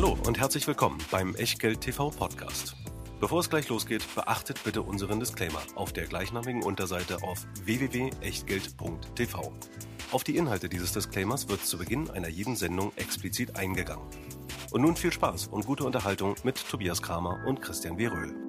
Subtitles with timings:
[0.00, 2.76] Hallo und herzlich willkommen beim Echtgeld TV Podcast.
[3.18, 9.52] Bevor es gleich losgeht, beachtet bitte unseren Disclaimer auf der gleichnamigen Unterseite auf www.echtgeld.tv.
[10.12, 14.06] Auf die Inhalte dieses Disclaimers wird zu Beginn einer jeden Sendung explizit eingegangen.
[14.70, 18.06] Und nun viel Spaß und gute Unterhaltung mit Tobias Kramer und Christian W.
[18.06, 18.48] Röhl.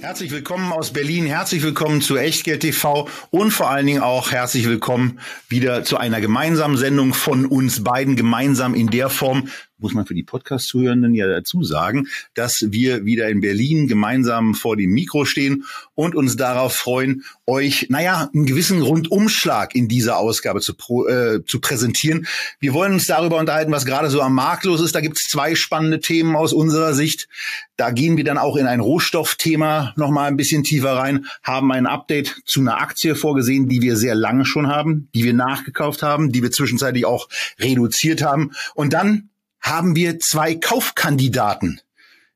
[0.00, 4.68] Herzlich willkommen aus Berlin, herzlich willkommen zu Echtgeld TV und vor allen Dingen auch herzlich
[4.68, 5.18] willkommen
[5.48, 9.48] wieder zu einer gemeinsamen Sendung von uns beiden gemeinsam in der Form,
[9.78, 14.76] muss man für die Podcast-Zuhörenden ja dazu sagen, dass wir wieder in Berlin gemeinsam vor
[14.76, 20.60] dem Mikro stehen und uns darauf freuen, euch, naja, einen gewissen Rundumschlag in dieser Ausgabe
[20.60, 20.74] zu,
[21.08, 22.26] äh, zu präsentieren.
[22.60, 24.94] Wir wollen uns darüber unterhalten, was gerade so am Markt los ist.
[24.94, 27.28] Da gibt es zwei spannende Themen aus unserer Sicht.
[27.76, 31.86] Da gehen wir dann auch in ein Rohstoffthema nochmal ein bisschen tiefer rein, haben ein
[31.86, 36.32] Update zu einer Aktie vorgesehen, die wir sehr lange schon haben, die wir nachgekauft haben,
[36.32, 37.28] die wir zwischenzeitlich auch
[37.60, 38.52] reduziert haben.
[38.74, 39.30] Und dann
[39.60, 41.80] haben wir zwei Kaufkandidaten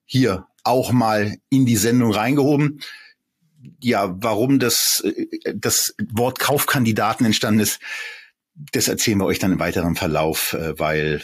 [0.05, 2.81] hier auch mal in die Sendung reingehoben.
[3.81, 5.03] Ja, warum das,
[5.55, 7.81] das Wort Kaufkandidaten entstanden ist,
[8.55, 11.23] das erzählen wir euch dann im weiteren Verlauf, äh, weil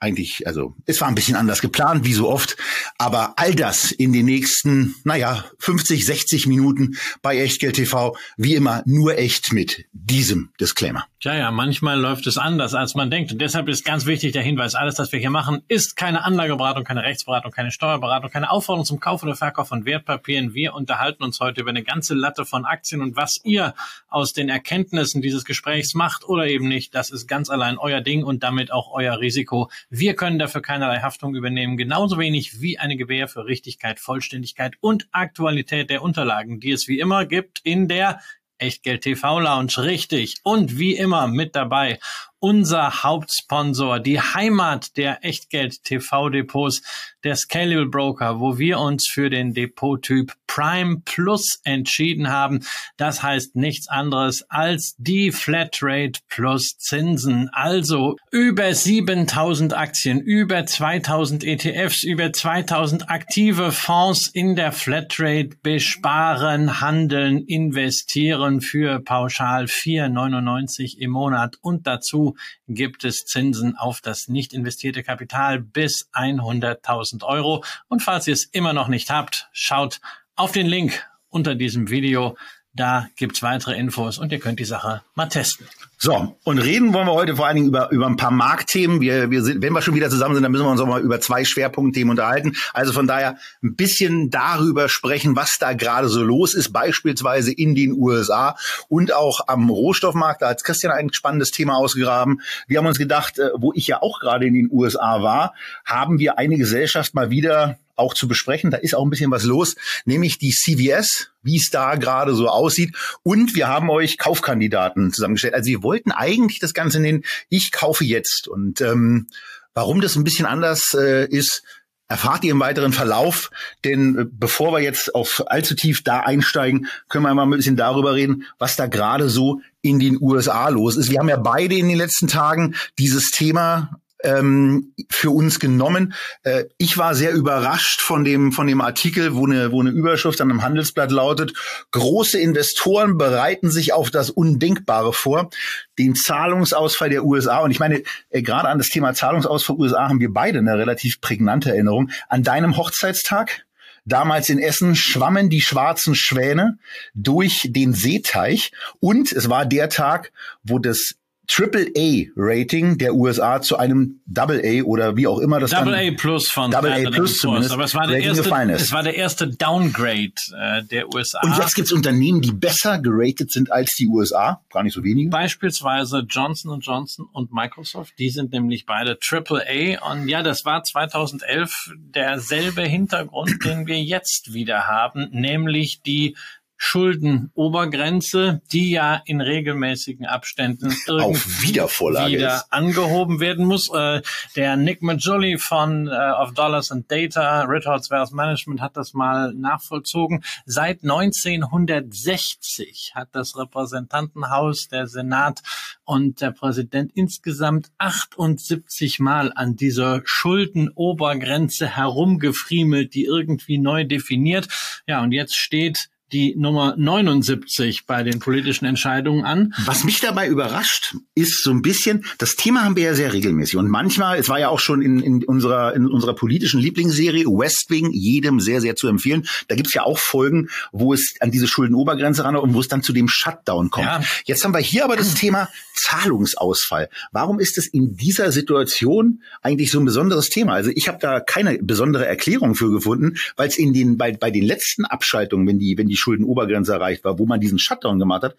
[0.00, 2.56] eigentlich, also es war ein bisschen anders geplant, wie so oft,
[2.96, 8.82] aber all das in den nächsten, naja, 50, 60 Minuten bei Echtgeld TV, wie immer
[8.86, 11.06] nur echt mit diesem Disclaimer.
[11.22, 13.30] Tja, ja, manchmal läuft es anders, als man denkt.
[13.30, 16.82] Und deshalb ist ganz wichtig der Hinweis, alles, was wir hier machen, ist keine Anlageberatung,
[16.82, 20.54] keine Rechtsberatung, keine Steuerberatung, keine Aufforderung zum Kauf oder Verkauf von Wertpapieren.
[20.54, 23.74] Wir unterhalten uns heute über eine ganze Latte von Aktien und was ihr
[24.08, 28.24] aus den Erkenntnissen dieses Gesprächs macht oder eben nicht, das ist ganz allein euer Ding
[28.24, 29.68] und damit auch euer Risiko.
[29.90, 35.06] Wir können dafür keinerlei Haftung übernehmen, genauso wenig wie eine Gewähr für Richtigkeit, Vollständigkeit und
[35.12, 38.20] Aktualität der Unterlagen, die es wie immer gibt in der
[38.60, 40.36] Echtgeld TV Lounge, richtig.
[40.42, 41.98] Und wie immer mit dabei
[42.40, 46.82] unser Hauptsponsor, die Heimat der Echtgeld TV Depots,
[47.22, 52.60] der Scalable Broker, wo wir uns für den Depottyp Prime Plus entschieden haben.
[52.96, 57.48] Das heißt nichts anderes als die Flatrate plus Zinsen.
[57.52, 66.80] Also über 7000 Aktien, über 2000 ETFs, über 2000 aktive Fonds in der Flatrate besparen,
[66.80, 72.29] handeln, investieren für pauschal 4,99 im Monat und dazu
[72.68, 77.64] gibt es Zinsen auf das nicht investierte Kapital bis 100.000 Euro.
[77.88, 80.00] Und falls ihr es immer noch nicht habt, schaut
[80.36, 82.36] auf den Link unter diesem Video.
[82.80, 85.66] Da gibt's weitere Infos und ihr könnt die Sache mal testen.
[85.98, 89.02] So, und reden wollen wir heute vor allen Dingen über, über ein paar Marktthemen.
[89.02, 91.02] Wir, wir sind, wenn wir schon wieder zusammen sind, dann müssen wir uns auch mal
[91.02, 92.56] über zwei Schwerpunktthemen unterhalten.
[92.72, 97.74] Also von daher ein bisschen darüber sprechen, was da gerade so los ist, beispielsweise in
[97.74, 98.56] den USA
[98.88, 100.40] und auch am Rohstoffmarkt.
[100.40, 102.40] Da hat Christian ein spannendes Thema ausgegraben.
[102.66, 105.52] Wir haben uns gedacht, äh, wo ich ja auch gerade in den USA war,
[105.84, 108.70] haben wir eine Gesellschaft mal wieder auch zu besprechen.
[108.70, 112.48] Da ist auch ein bisschen was los, nämlich die CVS, wie es da gerade so
[112.48, 112.96] aussieht.
[113.22, 115.54] Und wir haben euch Kaufkandidaten zusammengestellt.
[115.54, 118.48] Also wir wollten eigentlich das Ganze nennen, ich kaufe jetzt.
[118.48, 119.28] Und ähm,
[119.74, 121.62] warum das ein bisschen anders äh, ist,
[122.10, 123.50] erfahrt ihr im weiteren Verlauf.
[123.84, 127.76] Denn äh, bevor wir jetzt auf allzu tief da einsteigen, können wir mal ein bisschen
[127.76, 131.10] darüber reden, was da gerade so in den USA los ist.
[131.10, 136.14] Wir haben ja beide in den letzten Tagen dieses Thema ähm, für uns genommen.
[136.42, 140.40] Äh, ich war sehr überrascht von dem von dem Artikel, wo eine wo eine Überschrift
[140.40, 141.52] an einem Handelsblatt lautet:
[141.92, 145.50] Große Investoren bereiten sich auf das Undenkbare vor,
[145.98, 147.58] den Zahlungsausfall der USA.
[147.58, 151.20] Und ich meine, äh, gerade an das Thema Zahlungsausfall USA haben wir beide eine relativ
[151.20, 153.64] prägnante Erinnerung an deinem Hochzeitstag.
[154.06, 156.78] Damals in Essen schwammen die schwarzen Schwäne
[157.14, 160.32] durch den Seeteich und es war der Tag,
[160.62, 161.16] wo das
[161.50, 166.70] Triple-A-Rating der USA zu einem Double-A oder wie auch immer das Double A Plus von
[166.70, 167.72] Double A Plus zumindest.
[167.72, 171.40] Aber es war, der erste, es war der erste Downgrade äh, der USA.
[171.42, 175.02] Und jetzt gibt es Unternehmen, die besser geratet sind als die USA, gar nicht so
[175.02, 175.28] wenige.
[175.30, 180.12] Beispielsweise Johnson Johnson und Microsoft, die sind nämlich beide Triple A.
[180.12, 186.36] Und ja, das war 2011 derselbe Hintergrund, den wir jetzt wieder haben, nämlich die
[186.82, 192.72] Schuldenobergrenze, die ja in regelmäßigen Abständen auf Wiedervorlage wieder ist.
[192.72, 193.92] angehoben werden muss.
[193.92, 194.22] Äh,
[194.56, 199.52] der Nick Majuli von äh, of Dollars and Data, Ritholtz Wealth Management hat das mal
[199.52, 200.42] nachvollzogen.
[200.64, 205.60] Seit 1960 hat das Repräsentantenhaus, der Senat
[206.04, 214.66] und der Präsident insgesamt 78 Mal an dieser Schuldenobergrenze herumgefriemelt, die irgendwie neu definiert.
[215.06, 219.74] Ja, und jetzt steht die Nummer 79 bei den politischen Entscheidungen an.
[219.84, 223.76] Was mich dabei überrascht, ist so ein bisschen, das Thema haben wir ja sehr regelmäßig.
[223.76, 227.86] Und manchmal, es war ja auch schon in, in, unserer, in unserer politischen Lieblingsserie West
[227.88, 229.46] Wing, jedem sehr, sehr zu empfehlen.
[229.68, 233.02] Da gibt's ja auch Folgen, wo es an diese Schuldenobergrenze ran und wo es dann
[233.02, 234.06] zu dem Shutdown kommt.
[234.06, 234.22] Ja.
[234.44, 237.08] Jetzt haben wir hier aber das Thema Zahlungsausfall.
[237.32, 240.74] Warum ist es in dieser Situation eigentlich so ein besonderes Thema?
[240.74, 244.50] Also ich habe da keine besondere Erklärung für gefunden, weil es in den bei, bei
[244.50, 248.42] den letzten Abschaltungen, wenn die wenn die Schuldenobergrenze erreicht war, wo man diesen Shutdown gemacht
[248.42, 248.56] hat,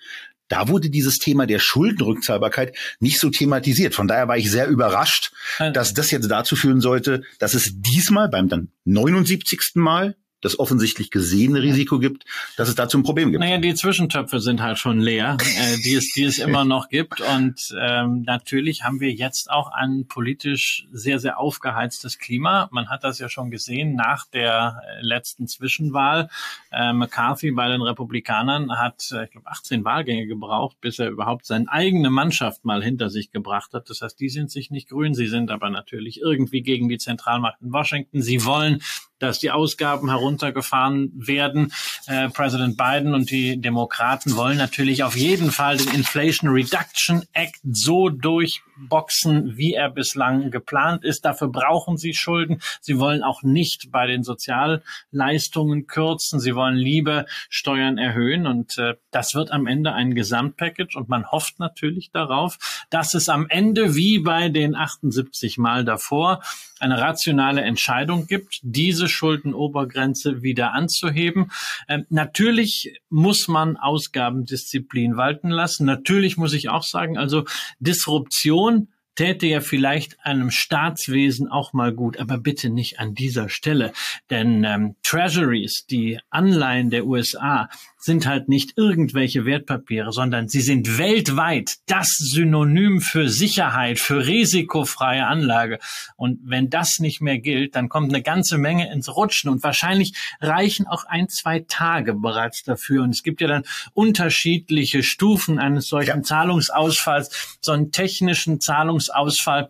[0.52, 3.96] da wurde dieses Thema der Schuldenrückzahlbarkeit nicht so thematisiert.
[3.96, 5.32] Von daher war ich sehr überrascht,
[5.74, 9.76] dass das jetzt dazu führen sollte, dass es diesmal beim dann 79.
[9.76, 12.26] Mal das offensichtlich gesehene Risiko gibt,
[12.58, 13.42] dass es dazu ein Problem gibt.
[13.42, 17.22] Naja, die Zwischentöpfe sind halt schon leer, äh, die, es, die es immer noch gibt.
[17.22, 22.68] Und ähm, natürlich haben wir jetzt auch ein politisch sehr, sehr aufgeheiztes Klima.
[22.72, 26.30] Man hat das ja schon gesehen nach der äh, letzten Zwischenwahl.
[26.72, 31.46] Äh, McCarthy bei den Republikanern hat, äh, ich glaube, 18 Wahlgänge gebraucht, bis er überhaupt
[31.46, 33.90] seine eigene Mannschaft mal hinter sich gebracht hat.
[33.90, 37.62] Das heißt, die sind sich nicht grün, sie sind aber natürlich irgendwie gegen die Zentralmacht
[37.62, 38.22] in Washington.
[38.22, 38.82] Sie wollen
[39.22, 41.72] dass die Ausgaben heruntergefahren werden.
[42.08, 47.60] Äh, Präsident Biden und die Demokraten wollen natürlich auf jeden Fall den Inflation Reduction Act
[47.64, 51.24] so durchboxen, wie er bislang geplant ist.
[51.24, 52.62] Dafür brauchen sie Schulden.
[52.82, 56.40] Sie wollen auch nicht bei den Sozialleistungen kürzen.
[56.40, 58.48] Sie wollen lieber Steuern erhöhen.
[58.48, 60.96] Und äh, das wird am Ende ein Gesamtpackage.
[60.96, 62.58] Und man hofft natürlich darauf,
[62.90, 66.42] dass es am Ende wie bei den 78 Mal davor
[66.82, 71.52] eine rationale Entscheidung gibt, diese Schuldenobergrenze wieder anzuheben.
[71.88, 75.86] Ähm, natürlich muss man Ausgabendisziplin walten lassen.
[75.86, 77.46] Natürlich muss ich auch sagen, also
[77.80, 83.92] Disruption täte ja vielleicht einem Staatswesen auch mal gut, aber bitte nicht an dieser Stelle.
[84.30, 87.70] Denn ähm, Treasuries, die Anleihen der USA,
[88.04, 95.28] sind halt nicht irgendwelche Wertpapiere, sondern sie sind weltweit das Synonym für Sicherheit, für risikofreie
[95.28, 95.78] Anlage.
[96.18, 100.14] Und wenn das nicht mehr gilt, dann kommt eine ganze Menge ins Rutschen und wahrscheinlich
[100.42, 103.04] reichen auch ein, zwei Tage bereits dafür.
[103.04, 103.64] Und es gibt ja dann
[103.94, 106.24] unterschiedliche Stufen eines solchen ja.
[106.24, 109.70] Zahlungsausfalls, so einen technischen Zahlungsausfall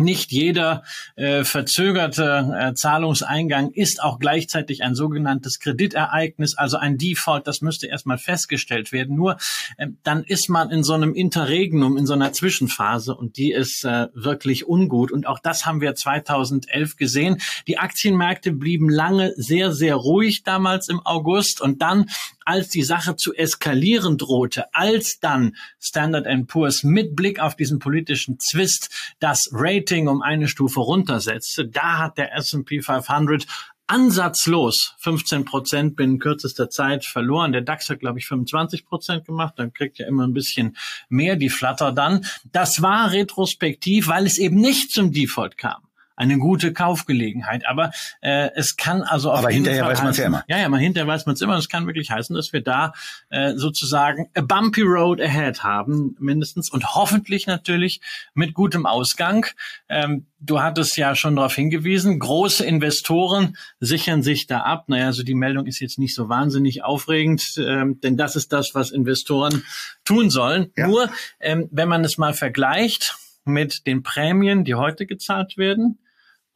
[0.00, 0.82] nicht jeder
[1.16, 7.46] äh, verzögerte äh, Zahlungseingang ist auch gleichzeitig ein sogenanntes Kreditereignis, also ein Default.
[7.46, 9.16] Das müsste erstmal festgestellt werden.
[9.16, 9.36] Nur
[9.76, 13.84] äh, dann ist man in so einem Interregnum, in so einer Zwischenphase und die ist
[13.84, 15.12] äh, wirklich ungut.
[15.12, 17.38] Und auch das haben wir 2011 gesehen.
[17.66, 22.06] Die Aktienmärkte blieben lange sehr, sehr ruhig damals im August und dann
[22.48, 28.40] als die Sache zu eskalieren drohte, als dann Standard Poor's mit Blick auf diesen politischen
[28.40, 33.46] Zwist das Rating um eine Stufe runtersetzte, da hat der S&P 500
[33.86, 37.52] ansatzlos 15 Prozent binnen kürzester Zeit verloren.
[37.52, 39.54] Der DAX hat, glaube ich, 25 Prozent gemacht.
[39.56, 40.76] Dann kriegt ja immer ein bisschen
[41.08, 42.24] mehr die Flatter dann.
[42.52, 45.87] Das war retrospektiv, weil es eben nicht zum Default kam
[46.18, 47.66] eine gute Kaufgelegenheit.
[47.66, 50.44] Aber äh, es kann also auf Aber jeden hinterher Fall weiß man es ja immer.
[50.48, 51.56] Ja, ja, mal hinterher weiß man es immer.
[51.56, 52.92] Es kann wirklich heißen, dass wir da
[53.30, 58.00] äh, sozusagen a bumpy road ahead haben, mindestens und hoffentlich natürlich
[58.34, 59.46] mit gutem Ausgang.
[59.88, 64.88] Ähm, du hattest ja schon darauf hingewiesen, große Investoren sichern sich da ab.
[64.88, 68.74] Naja, also die Meldung ist jetzt nicht so wahnsinnig aufregend, ähm, denn das ist das,
[68.74, 69.64] was Investoren
[70.04, 70.72] tun sollen.
[70.76, 70.88] Ja.
[70.88, 75.98] Nur, ähm, wenn man es mal vergleicht mit den Prämien, die heute gezahlt werden,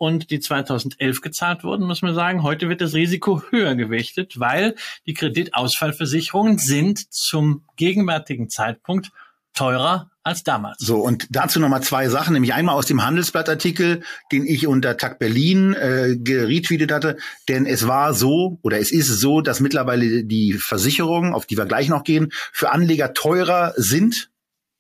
[0.03, 2.43] und die 2011 gezahlt wurden, muss man sagen.
[2.43, 4.75] Heute wird das Risiko höher gewichtet, weil
[5.07, 9.13] die Kreditausfallversicherungen sind zum gegenwärtigen Zeitpunkt
[9.55, 10.79] teurer als damals.
[10.81, 15.21] So, und dazu nochmal zwei Sachen, nämlich einmal aus dem Handelsblattartikel, den ich unter Tag
[15.21, 17.17] Berlin äh, geretweetet hatte,
[17.49, 21.67] denn es war so oder es ist so, dass mittlerweile die Versicherungen, auf die wir
[21.67, 24.31] gleich noch gehen, für Anleger teurer sind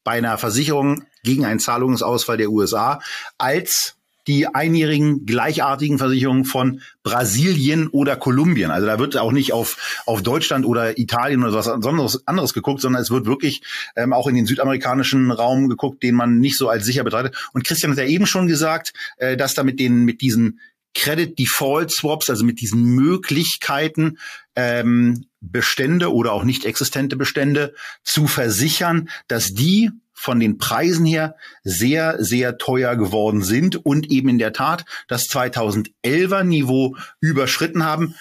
[0.02, 2.98] bei einer Versicherung gegen einen Zahlungsausfall der USA
[3.38, 3.94] als
[4.26, 8.70] die einjährigen gleichartigen Versicherungen von Brasilien oder Kolumbien.
[8.70, 12.80] Also da wird auch nicht auf, auf Deutschland oder Italien oder was anderes, anderes geguckt,
[12.80, 13.62] sondern es wird wirklich
[13.96, 17.36] ähm, auch in den südamerikanischen Raum geguckt, den man nicht so als sicher betrachtet.
[17.52, 20.60] Und Christian hat ja eben schon gesagt, äh, dass da mit den, mit diesen
[20.94, 24.18] Credit Default Swaps, also mit diesen Möglichkeiten,
[24.54, 27.74] ähm, Bestände oder auch nicht existente Bestände
[28.04, 29.90] zu versichern, dass die
[30.22, 35.28] von den Preisen her sehr, sehr teuer geworden sind und eben in der Tat das
[35.28, 38.14] 2011er Niveau überschritten haben.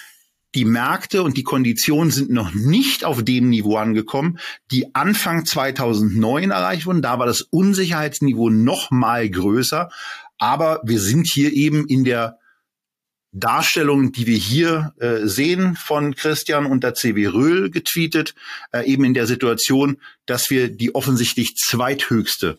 [0.56, 4.40] Die Märkte und die Konditionen sind noch nicht auf dem Niveau angekommen,
[4.72, 7.02] die Anfang 2009 erreicht wurden.
[7.02, 9.88] Da war das Unsicherheitsniveau noch mal größer.
[10.38, 12.40] Aber wir sind hier eben in der
[13.32, 18.34] Darstellung, die wir hier äh, sehen von Christian unter CW Röhl getweetet,
[18.72, 22.58] äh, eben in der Situation, dass wir die offensichtlich zweithöchste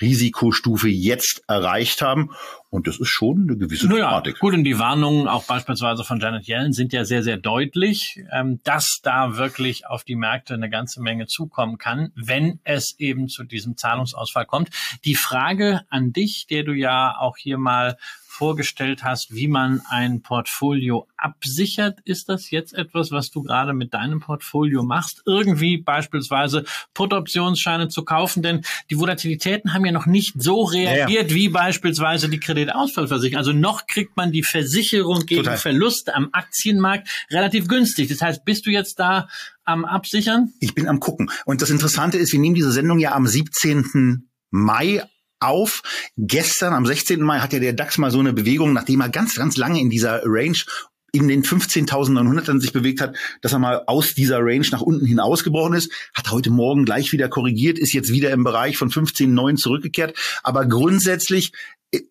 [0.00, 2.30] Risikostufe jetzt erreicht haben.
[2.70, 4.38] Und das ist schon eine gewisse naja, Dramatik.
[4.38, 8.60] Gut, und die Warnungen auch beispielsweise von Janet Yellen sind ja sehr, sehr deutlich, ähm,
[8.64, 13.44] dass da wirklich auf die Märkte eine ganze Menge zukommen kann, wenn es eben zu
[13.44, 14.70] diesem Zahlungsausfall kommt.
[15.04, 17.96] Die Frage an dich, der du ja auch hier mal
[18.38, 21.98] vorgestellt hast, wie man ein Portfolio absichert.
[22.04, 25.22] Ist das jetzt etwas, was du gerade mit deinem Portfolio machst?
[25.26, 26.64] Irgendwie beispielsweise
[26.94, 31.34] Put-Optionsscheine zu kaufen, denn die Volatilitäten haben ja noch nicht so reagiert ja, ja.
[31.34, 33.38] wie beispielsweise die Kreditausfallversicherung.
[33.38, 35.58] Also noch kriegt man die Versicherung gegen Total.
[35.58, 38.08] Verluste am Aktienmarkt relativ günstig.
[38.08, 39.28] Das heißt, bist du jetzt da
[39.64, 40.52] am Absichern?
[40.60, 41.28] Ich bin am gucken.
[41.44, 44.28] Und das Interessante ist, wir nehmen diese Sendung ja am 17.
[44.50, 45.02] Mai
[45.40, 45.82] auf.
[46.16, 47.20] Gestern, am 16.
[47.20, 49.90] Mai, hat ja der DAX mal so eine Bewegung, nachdem er ganz, ganz lange in
[49.90, 50.58] dieser Range
[51.12, 55.74] in den 15.900ern sich bewegt hat, dass er mal aus dieser Range nach unten hinausgebrochen
[55.74, 60.16] ist, hat heute Morgen gleich wieder korrigiert, ist jetzt wieder im Bereich von 15.9 zurückgekehrt.
[60.42, 61.52] Aber grundsätzlich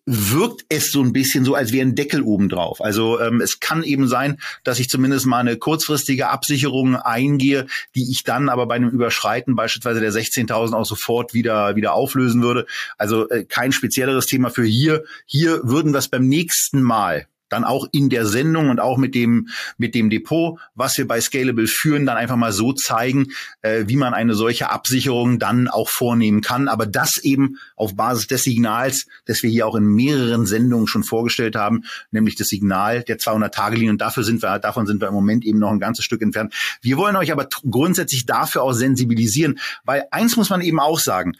[0.06, 2.80] wirkt es so ein bisschen so, als wäre ein Deckel oben drauf.
[2.80, 8.10] Also ähm, es kann eben sein, dass ich zumindest mal eine kurzfristige Absicherung eingehe, die
[8.10, 12.66] ich dann aber bei einem Überschreiten beispielsweise der 16.000 auch sofort wieder wieder auflösen würde.
[12.96, 15.04] Also äh, kein spezielleres Thema für hier.
[15.26, 19.14] Hier würden wir es beim nächsten Mal dann auch in der Sendung und auch mit
[19.14, 23.28] dem mit dem Depot, was wir bei Scalable führen, dann einfach mal so zeigen,
[23.62, 26.68] äh, wie man eine solche Absicherung dann auch vornehmen kann.
[26.68, 31.04] Aber das eben auf Basis des Signals, das wir hier auch in mehreren Sendungen schon
[31.04, 33.90] vorgestellt haben, nämlich das Signal der 200-Tage-Linie.
[33.90, 36.54] Und dafür sind wir, davon sind wir im Moment eben noch ein ganzes Stück entfernt.
[36.82, 41.36] Wir wollen euch aber grundsätzlich dafür auch sensibilisieren, weil eins muss man eben auch sagen: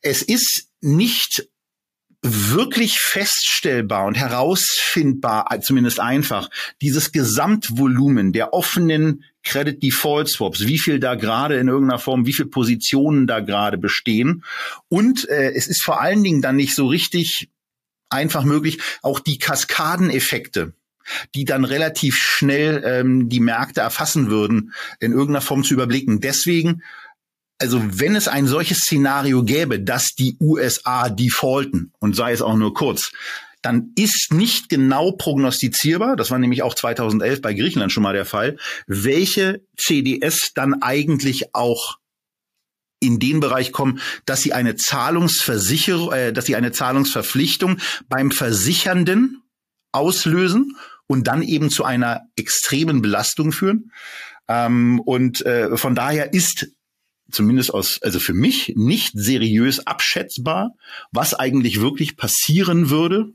[0.00, 1.49] Es ist nicht
[2.22, 6.50] wirklich feststellbar und herausfindbar, zumindest einfach,
[6.82, 12.34] dieses Gesamtvolumen der offenen Credit Default Swaps, wie viel da gerade in irgendeiner Form, wie
[12.34, 14.44] viel Positionen da gerade bestehen.
[14.88, 17.48] Und äh, es ist vor allen Dingen dann nicht so richtig
[18.10, 20.74] einfach möglich, auch die Kaskadeneffekte
[21.34, 26.20] die dann relativ schnell ähm, die Märkte erfassen würden, in irgendeiner Form zu überblicken.
[26.20, 26.82] Deswegen
[27.60, 32.56] also wenn es ein solches Szenario gäbe, dass die USA defaulten und sei es auch
[32.56, 33.12] nur kurz,
[33.62, 38.24] dann ist nicht genau prognostizierbar, das war nämlich auch 2011 bei Griechenland schon mal der
[38.24, 41.98] Fall, welche CDS dann eigentlich auch
[43.00, 49.42] in den Bereich kommen, dass sie eine Zahlungsversicherung, äh, dass sie eine Zahlungsverpflichtung beim Versichernden
[49.92, 50.76] auslösen
[51.06, 53.90] und dann eben zu einer extremen Belastung führen.
[54.48, 56.68] Ähm, und äh, von daher ist
[57.30, 60.72] zumindest aus, also für mich nicht seriös abschätzbar,
[61.12, 63.32] was eigentlich wirklich passieren würde,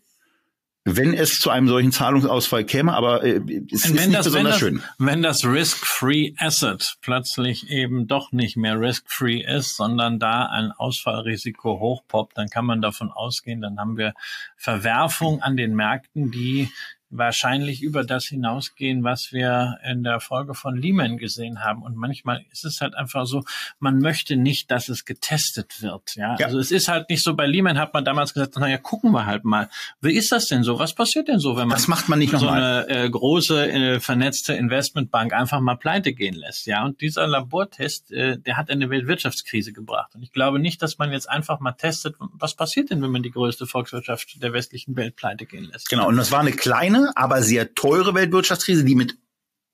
[0.88, 4.60] wenn es zu einem solchen Zahlungsausfall käme, aber äh, es ist nicht das, besonders das,
[4.60, 4.84] schön.
[5.00, 11.80] Wenn das Risk-Free Asset plötzlich eben doch nicht mehr Risk-Free ist, sondern da ein Ausfallrisiko
[11.80, 14.14] hochpoppt, dann kann man davon ausgehen, dann haben wir
[14.58, 16.70] Verwerfung an den Märkten, die
[17.18, 21.84] wahrscheinlich über das hinausgehen, was wir in der Folge von Lehman gesehen haben.
[21.84, 23.44] Und manchmal ist es halt einfach so,
[23.80, 26.16] man möchte nicht, dass es getestet wird.
[26.16, 26.46] Ja, ja.
[26.46, 27.36] also es ist halt nicht so.
[27.36, 29.70] Bei Lehman hat man damals gesagt, naja, gucken wir halt mal.
[30.02, 30.80] Wie ist das denn so?
[30.80, 34.00] Was passiert denn so, wenn man das macht man nicht so eine äh, große äh,
[34.00, 36.66] vernetzte Investmentbank einfach mal pleite gehen lässt?
[36.68, 40.16] Ja, und dieser Labortest, äh, der hat eine Weltwirtschaftskrise gebracht.
[40.16, 43.24] Und ich glaube nicht, dass man jetzt einfach mal testet, was passiert denn, wenn man
[43.24, 45.90] die größte Volkswirtschaft der westlichen Welt pleite gehen lässt.
[45.90, 46.08] Genau.
[46.08, 49.18] Und das war eine kleine aber sehr teure Weltwirtschaftskrise, die mit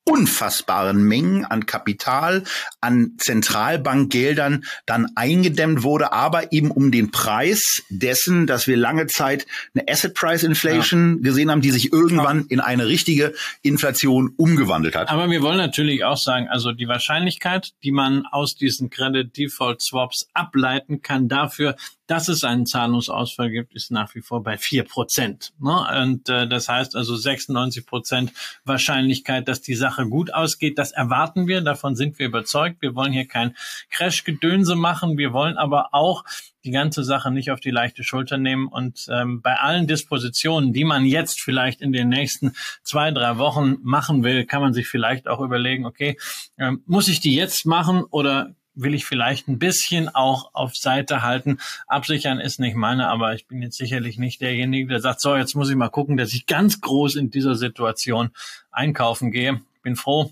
[0.03, 2.43] unfassbaren Mengen an Kapital,
[2.81, 9.45] an Zentralbankgeldern dann eingedämmt wurde, aber eben um den Preis dessen, dass wir lange Zeit
[9.73, 11.23] eine Asset Price Inflation ja.
[11.29, 15.09] gesehen haben, die sich irgendwann in eine richtige Inflation umgewandelt hat.
[15.09, 19.81] Aber wir wollen natürlich auch sagen, also die Wahrscheinlichkeit, die man aus diesen Credit Default
[19.81, 21.75] Swaps ableiten kann dafür,
[22.11, 25.53] dass es einen Zahlungsausfall gibt, ist nach wie vor bei vier Prozent.
[25.61, 26.03] Ne?
[26.03, 28.33] Und äh, das heißt also 96 Prozent
[28.65, 30.77] Wahrscheinlichkeit, dass die Sache gut ausgeht.
[30.77, 32.81] Das erwarten wir, davon sind wir überzeugt.
[32.81, 33.55] Wir wollen hier kein
[33.91, 35.17] Crash-Gedönse machen.
[35.17, 36.25] Wir wollen aber auch
[36.65, 40.83] die ganze Sache nicht auf die leichte Schulter nehmen und ähm, bei allen Dispositionen, die
[40.83, 42.51] man jetzt vielleicht in den nächsten
[42.83, 46.17] zwei, drei Wochen machen will, kann man sich vielleicht auch überlegen, okay,
[46.59, 51.23] ähm, muss ich die jetzt machen oder will ich vielleicht ein bisschen auch auf Seite
[51.23, 51.59] halten.
[51.87, 55.55] Absichern ist nicht meine, aber ich bin jetzt sicherlich nicht derjenige, der sagt, so, jetzt
[55.55, 58.31] muss ich mal gucken, dass ich ganz groß in dieser Situation
[58.71, 59.61] einkaufen gehe.
[59.83, 60.31] Bin froh,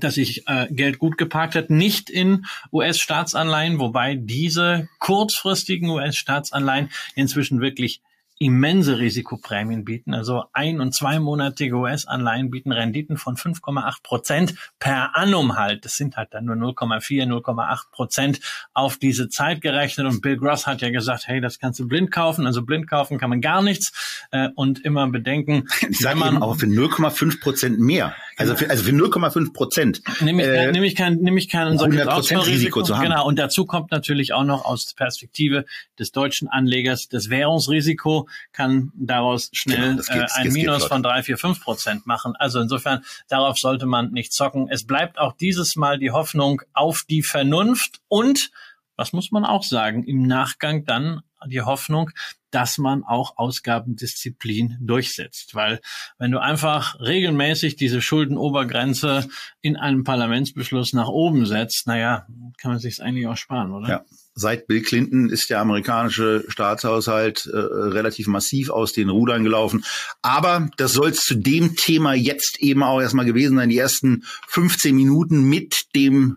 [0.00, 7.60] dass ich äh, Geld gut geparkt hat, nicht in US-Staatsanleihen, wobei diese kurzfristigen US-Staatsanleihen inzwischen
[7.60, 8.00] wirklich
[8.38, 10.14] immense Risikoprämien bieten.
[10.14, 15.84] Also ein- und zweimonatige US-Anleihen bieten Renditen von 5,8 Prozent per annum halt.
[15.84, 18.40] Das sind halt dann nur 0,4, 0,8 Prozent
[18.74, 20.06] auf diese Zeit gerechnet.
[20.06, 22.46] Und Bill Gross hat ja gesagt, hey, das kannst du blind kaufen.
[22.46, 24.26] Also blind kaufen kann man gar nichts.
[24.30, 28.14] Äh, und immer bedenken, ich sage man auch für 0,5 Prozent mehr.
[28.38, 30.02] Also für, also für 0,5 Prozent.
[30.20, 33.04] Nämlich, äh, nämlich kein, nämlich kein solches Risiko zu haben.
[33.04, 33.26] Genau.
[33.26, 35.64] Und dazu kommt natürlich auch noch aus Perspektive
[35.98, 41.24] des deutschen Anlegers das Währungsrisiko kann daraus schnell genau, geht, äh, ein Minus von drei,
[41.24, 42.34] vier, fünf Prozent machen.
[42.38, 44.68] Also insofern, darauf sollte man nicht zocken.
[44.70, 48.50] Es bleibt auch dieses Mal die Hoffnung auf die Vernunft und,
[48.96, 52.10] was muss man auch sagen, im Nachgang dann die Hoffnung,
[52.50, 55.54] dass man auch Ausgabendisziplin durchsetzt.
[55.54, 55.80] Weil
[56.18, 59.28] wenn du einfach regelmäßig diese Schuldenobergrenze
[59.60, 62.26] in einem Parlamentsbeschluss nach oben setzt, naja,
[62.58, 63.88] kann man sich eigentlich auch sparen, oder?
[63.88, 64.04] Ja.
[64.34, 69.84] Seit Bill Clinton ist der amerikanische Staatshaushalt äh, relativ massiv aus den Rudern gelaufen.
[70.22, 73.68] Aber das soll zu dem Thema jetzt eben auch erstmal gewesen sein.
[73.68, 76.36] Die ersten 15 Minuten mit dem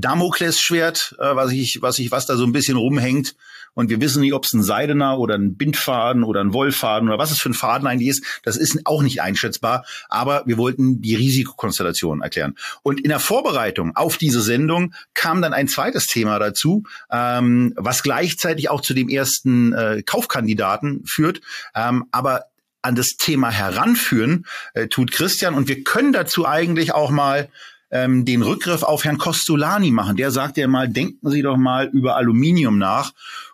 [0.00, 3.34] Damoklesschwert, äh, was ich, was ich, was da so ein bisschen rumhängt
[3.76, 7.18] und wir wissen nicht, ob es ein Seidener oder ein Bindfaden oder ein Wollfaden oder
[7.18, 8.24] was es für ein Faden eigentlich ist.
[8.42, 9.84] Das ist auch nicht einschätzbar.
[10.08, 12.54] Aber wir wollten die Risikokonstellation erklären.
[12.82, 18.02] Und in der Vorbereitung auf diese Sendung kam dann ein zweites Thema dazu, ähm, was
[18.02, 21.42] gleichzeitig auch zu dem ersten äh, Kaufkandidaten führt.
[21.74, 22.46] Ähm, aber
[22.80, 25.52] an das Thema heranführen äh, tut Christian.
[25.52, 27.50] Und wir können dazu eigentlich auch mal
[27.90, 30.16] ähm, den Rückgriff auf Herrn Costolani machen.
[30.16, 33.12] Der sagt ja mal, denken Sie doch mal über Aluminium nach.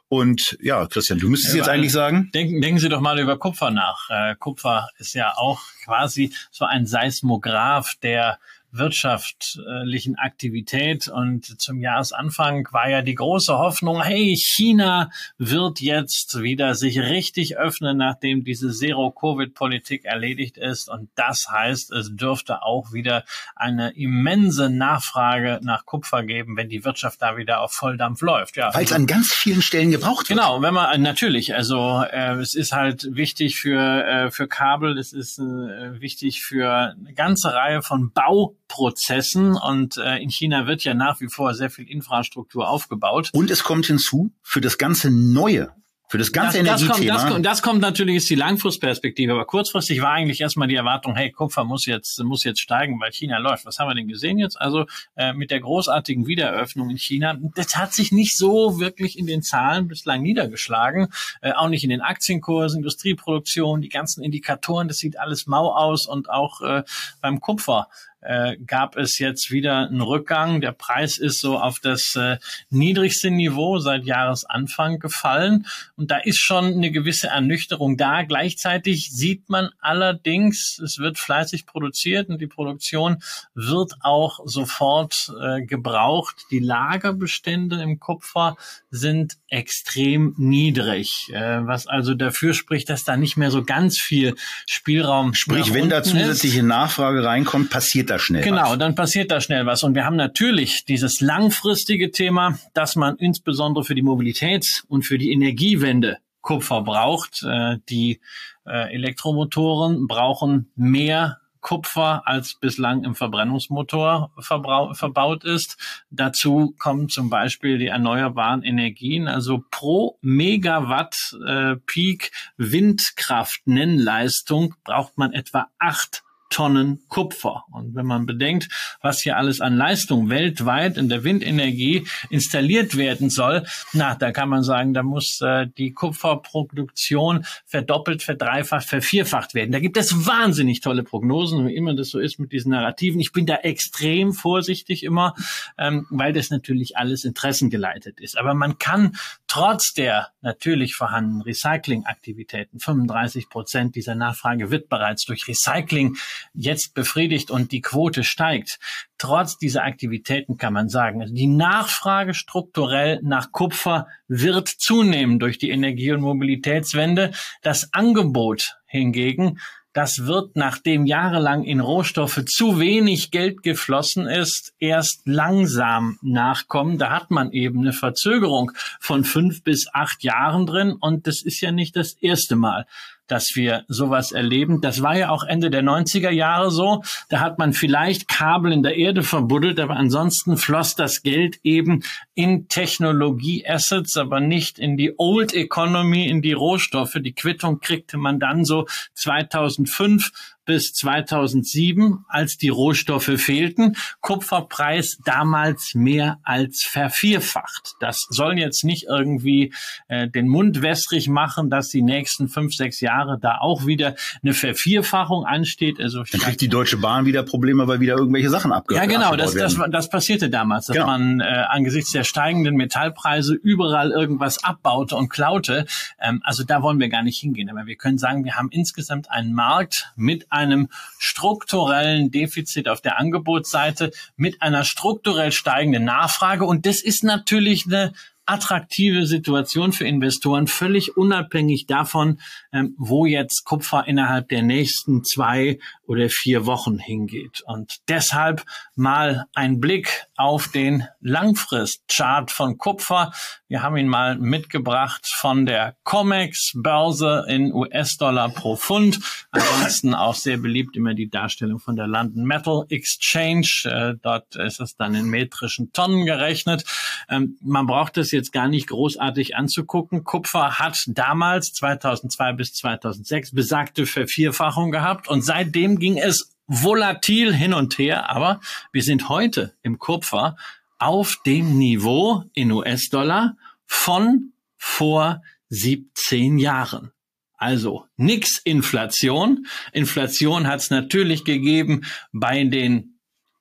[0.09, 2.31] Und ja, Christian, du müsstest ja, jetzt eigentlich sagen.
[2.35, 4.11] Denken, denken Sie doch mal über Kupfer nach.
[4.11, 8.39] Äh, Kupfer ist ja auch quasi so ein Seismograph, der
[8.73, 11.09] wirtschaftlichen Aktivität.
[11.09, 17.59] Und zum Jahresanfang war ja die große Hoffnung, hey, China wird jetzt wieder sich richtig
[17.59, 20.89] öffnen, nachdem diese Zero-Covid-Politik erledigt ist.
[20.89, 23.25] Und das heißt, es dürfte auch wieder
[23.55, 28.57] eine immense Nachfrage nach Kupfer geben, wenn die Wirtschaft da wieder auf Volldampf läuft.
[28.57, 30.39] Ja, Weil es an ganz vielen Stellen gebraucht wird.
[30.39, 35.13] Genau, wenn man natürlich, also äh, es ist halt wichtig für, äh, für Kabel, es
[35.13, 40.83] ist äh, wichtig für eine ganze Reihe von Bau Prozessen und äh, in China wird
[40.83, 43.29] ja nach wie vor sehr viel Infrastruktur aufgebaut.
[43.35, 45.75] Und es kommt hinzu, für das ganze Neue,
[46.09, 47.13] für das ganze das, Energiethema.
[47.13, 49.33] Das kommt, das, das kommt natürlich, ist die Langfristperspektive.
[49.33, 53.13] Aber kurzfristig war eigentlich erstmal die Erwartung, hey, Kupfer muss jetzt, muss jetzt steigen, weil
[53.13, 53.67] China läuft.
[53.67, 54.59] Was haben wir denn gesehen jetzt?
[54.59, 59.27] Also äh, mit der großartigen Wiedereröffnung in China, das hat sich nicht so wirklich in
[59.27, 61.09] den Zahlen bislang niedergeschlagen.
[61.43, 66.07] Äh, auch nicht in den Aktienkursen, Industrieproduktion, die ganzen Indikatoren, das sieht alles mau aus
[66.07, 66.85] und auch äh,
[67.21, 67.89] beim Kupfer
[68.23, 70.61] äh, gab es jetzt wieder einen Rückgang.
[70.61, 72.39] Der Preis ist so auf das äh,
[72.71, 75.67] niedrigste Niveau seit Jahresanfang gefallen.
[75.97, 78.23] Und da ist schon eine gewisse Ernüchterung da.
[78.23, 83.23] Gleichzeitig sieht man allerdings, es wird fleißig produziert und die Produktion
[83.55, 86.37] wird auch sofort äh, gebraucht.
[86.51, 88.57] Die Lagerbestände im Kupfer
[88.91, 94.35] sind extrem niedrig, äh, was also dafür spricht, dass da nicht mehr so ganz viel
[94.67, 96.65] Spielraum Sprich, wenn da zusätzliche ist.
[96.65, 98.65] Nachfrage reinkommt, passiert da schnell genau, was.
[98.65, 99.83] Genau, dann passiert da schnell was.
[99.83, 105.19] Und wir haben natürlich dieses langfristige Thema, dass man insbesondere für die Mobilitäts- und für
[105.19, 107.43] die Energiewende Kupfer braucht.
[107.43, 108.21] Äh, die
[108.67, 115.79] äh, Elektromotoren brauchen mehr Kupfer als bislang im Verbrennungsmotor verbaut ist.
[116.11, 119.29] Dazu kommen zum Beispiel die erneuerbaren Energien.
[119.29, 127.65] Also pro Megawatt äh, Peak Windkraft Nennleistung braucht man etwa acht Tonnen Kupfer.
[127.73, 128.69] Und wenn man bedenkt,
[129.01, 134.51] was hier alles an Leistung weltweit in der Windenergie installiert werden soll, na, da kann
[134.51, 139.73] man sagen, da muss äh, die Kupferproduktion verdoppelt, verdreifacht, vervierfacht werden.
[139.73, 143.19] Da gibt es wahnsinnig tolle Prognosen, wie immer das so ist mit diesen Narrativen.
[143.19, 145.35] Ich bin da extrem vorsichtig immer,
[145.79, 148.37] ähm, weil das natürlich alles interessengeleitet ist.
[148.39, 149.17] Aber man kann
[149.49, 156.17] trotz der natürlich vorhandenen Recyclingaktivitäten, 35 Prozent dieser Nachfrage wird bereits durch Recycling
[156.55, 158.79] jetzt befriedigt und die Quote steigt.
[159.19, 165.59] Trotz dieser Aktivitäten kann man sagen, also die Nachfrage strukturell nach Kupfer wird zunehmen durch
[165.59, 167.33] die Energie- und Mobilitätswende.
[167.63, 169.59] Das Angebot hingegen
[169.93, 176.97] das wird, nachdem jahrelang in Rohstoffe zu wenig Geld geflossen ist, erst langsam nachkommen.
[176.97, 181.61] Da hat man eben eine Verzögerung von fünf bis acht Jahren drin und das ist
[181.61, 182.87] ja nicht das erste Mal
[183.33, 184.83] dass wir sowas erleben.
[184.83, 187.03] Das war ja auch Ende der 90er Jahre so.
[187.31, 192.03] Da hat man vielleicht Kabel in der Erde verbuddelt, aber ansonsten floss das Geld eben
[192.35, 197.17] in Technologie-Assets, aber nicht in die Old Economy, in die Rohstoffe.
[197.21, 200.31] Die Quittung kriegte man dann so 2005
[200.65, 203.97] bis 2007, als die Rohstoffe fehlten.
[204.21, 207.95] Kupferpreis damals mehr als vervierfacht.
[208.01, 209.73] Das soll jetzt nicht irgendwie
[210.09, 214.55] äh, den Mund wässrig machen, dass die nächsten fünf, sechs Jahre da auch wieder eine
[214.55, 216.01] Vervierfachung ansteht.
[216.01, 219.37] Also Dann kriegt die Deutsche Bahn wieder Probleme, weil wieder irgendwelche Sachen abgehört Ja, genau,
[219.37, 221.07] das, das, das passierte damals, dass genau.
[221.07, 225.87] man äh, angesichts der steigenden Metallpreise überall irgendwas abbaute und klaute.
[226.21, 227.71] Ähm, also da wollen wir gar nicht hingehen.
[227.71, 233.19] Aber wir können sagen, wir haben insgesamt einen Markt mit einem strukturellen Defizit auf der
[233.19, 236.65] Angebotsseite, mit einer strukturell steigenden Nachfrage.
[236.65, 238.13] Und das ist natürlich eine
[238.53, 242.39] attraktive Situation für Investoren, völlig unabhängig davon,
[242.73, 247.63] ähm, wo jetzt Kupfer innerhalb der nächsten zwei oder vier Wochen hingeht.
[247.65, 253.33] Und deshalb mal ein Blick auf den Langfristchart von Kupfer.
[253.69, 259.21] Wir haben ihn mal mitgebracht von der COMEX Börse in US-Dollar pro Pfund.
[259.51, 263.85] Ansonsten auch sehr beliebt immer die Darstellung von der London Metal Exchange.
[263.85, 266.85] Äh, dort ist es dann in metrischen Tonnen gerechnet.
[267.31, 270.25] Ähm, man braucht es jetzt gar nicht großartig anzugucken.
[270.25, 277.75] Kupfer hat damals 2002 bis 2006 besagte Vervierfachung gehabt und seitdem ging es volatil hin
[277.75, 278.61] und her, aber
[278.93, 280.57] wir sind heute im Kupfer
[280.99, 287.13] auf dem Niveau in US-Dollar von vor 17 Jahren.
[287.57, 289.67] Also nix Inflation.
[289.93, 292.03] Inflation hat es natürlich gegeben
[292.33, 293.12] bei den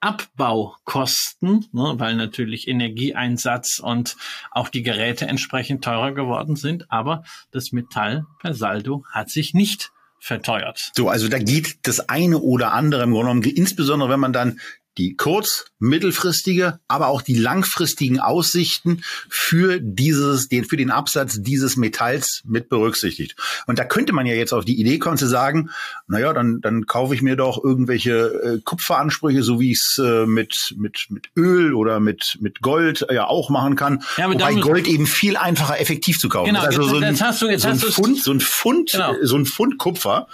[0.01, 4.17] Abbaukosten, ne, weil natürlich Energieeinsatz und
[4.51, 6.91] auch die Geräte entsprechend teurer geworden sind.
[6.91, 10.91] Aber das Metall per Saldo hat sich nicht verteuert.
[10.95, 14.59] So, also da geht das eine oder andere im Grunde genommen, insbesondere wenn man dann
[14.97, 21.77] die kurz-, mittelfristige, aber auch die langfristigen Aussichten für dieses, den, für den Absatz dieses
[21.77, 23.35] Metalls mit berücksichtigt.
[23.67, 25.71] Und da könnte man ja jetzt auf die Idee kommen zu sagen,
[26.07, 30.25] naja, dann, dann kaufe ich mir doch irgendwelche äh, Kupferansprüche, so wie ich es äh,
[30.25, 34.03] mit, mit, mit Öl oder mit, mit Gold äh, ja auch machen kann.
[34.17, 36.77] Ja, Wobei Gold eben viel einfacher effektiv zu kaufen genau, ist.
[36.77, 39.13] Also so ein, hast du, jetzt so ein Pfund, so ein Pfund, genau.
[39.23, 40.27] so ein Pfund Kupfer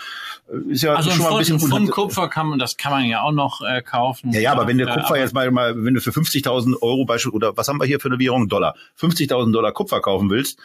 [0.69, 3.21] ist ja also schon mal ein bisschen Pfund Kupfer kann man, das kann man ja
[3.21, 4.31] auch noch äh, kaufen.
[4.31, 7.05] Ja, ja, aber wenn der Kupfer äh, jetzt mal, mal, wenn du für 50.000 Euro
[7.05, 10.57] Beispiel oder was haben wir hier für eine Währung Dollar, 50.000 Dollar Kupfer kaufen willst,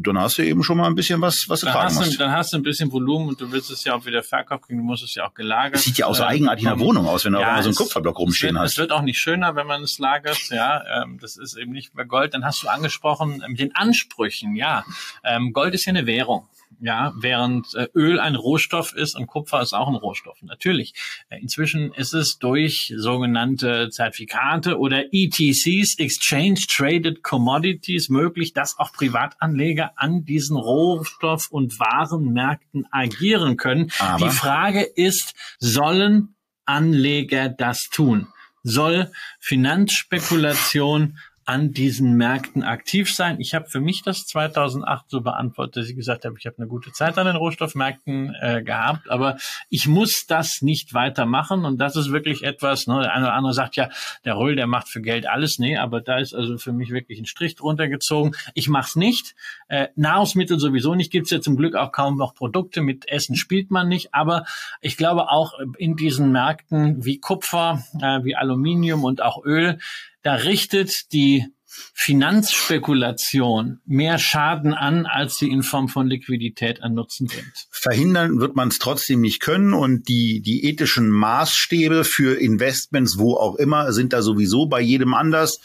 [0.00, 2.14] dann hast du eben schon mal ein bisschen was, was du dann tragen musst.
[2.14, 4.62] Du, dann hast du ein bisschen Volumen und du willst es ja auch wieder verkaufen
[4.62, 5.74] kriegen, du musst es ja auch gelagert.
[5.74, 7.62] Das sieht ja auch so eigenartig in der Wohnung aus, wenn du ja, auch mal
[7.62, 8.72] so einen Kupferblock rumstehen wird, hast.
[8.72, 11.94] Es wird auch nicht schöner, wenn man es lagert, ja, ähm, das ist eben nicht
[11.94, 12.34] mehr Gold.
[12.34, 14.84] Dann hast du angesprochen, mit den Ansprüchen, ja,
[15.24, 16.48] ähm, Gold ist ja eine Währung
[16.82, 20.42] ja, während äh, Öl ein Rohstoff ist und Kupfer ist auch ein Rohstoff.
[20.42, 20.94] Natürlich.
[21.28, 28.92] Äh, inzwischen ist es durch sogenannte Zertifikate oder ETCs, Exchange Traded Commodities, möglich, dass auch
[28.92, 33.92] Privatanleger an diesen Rohstoff- und Warenmärkten agieren können.
[34.00, 38.26] Aber Die Frage ist, sollen Anleger das tun?
[38.64, 43.40] Soll Finanzspekulation an diesen Märkten aktiv sein.
[43.40, 46.68] Ich habe für mich das 2008 so beantwortet, dass ich gesagt habe, ich habe eine
[46.68, 49.36] gute Zeit an den Rohstoffmärkten äh, gehabt, aber
[49.68, 53.54] ich muss das nicht weitermachen und das ist wirklich etwas, ne, der eine oder andere
[53.54, 53.88] sagt ja,
[54.24, 57.18] der Röll, der macht für Geld alles, nee, aber da ist also für mich wirklich
[57.18, 58.32] ein Strich drunter gezogen.
[58.54, 59.34] Ich mache es nicht.
[59.68, 63.70] Äh, Nahrungsmittel sowieso nicht, gibt's ja zum Glück auch kaum noch Produkte, mit Essen spielt
[63.70, 64.44] man nicht, aber
[64.80, 69.78] ich glaube auch in diesen Märkten wie Kupfer, äh, wie Aluminium und auch Öl,
[70.22, 71.46] da richtet die
[71.94, 77.66] Finanzspekulation mehr Schaden an, als sie in Form von Liquidität an Nutzen bringt.
[77.70, 83.36] Verhindern wird man es trotzdem nicht können und die, die ethischen Maßstäbe für Investments, wo
[83.36, 85.60] auch immer, sind da sowieso bei jedem anders.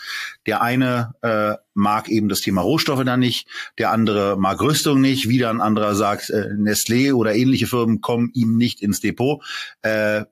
[0.45, 5.27] Der eine äh, mag eben das Thema Rohstoffe dann nicht, der andere mag Rüstung nicht,
[5.27, 9.43] wieder ein anderer sagt, äh, Nestlé oder ähnliche Firmen kommen ihm nicht ins Depot.
[9.81, 10.23] Äh,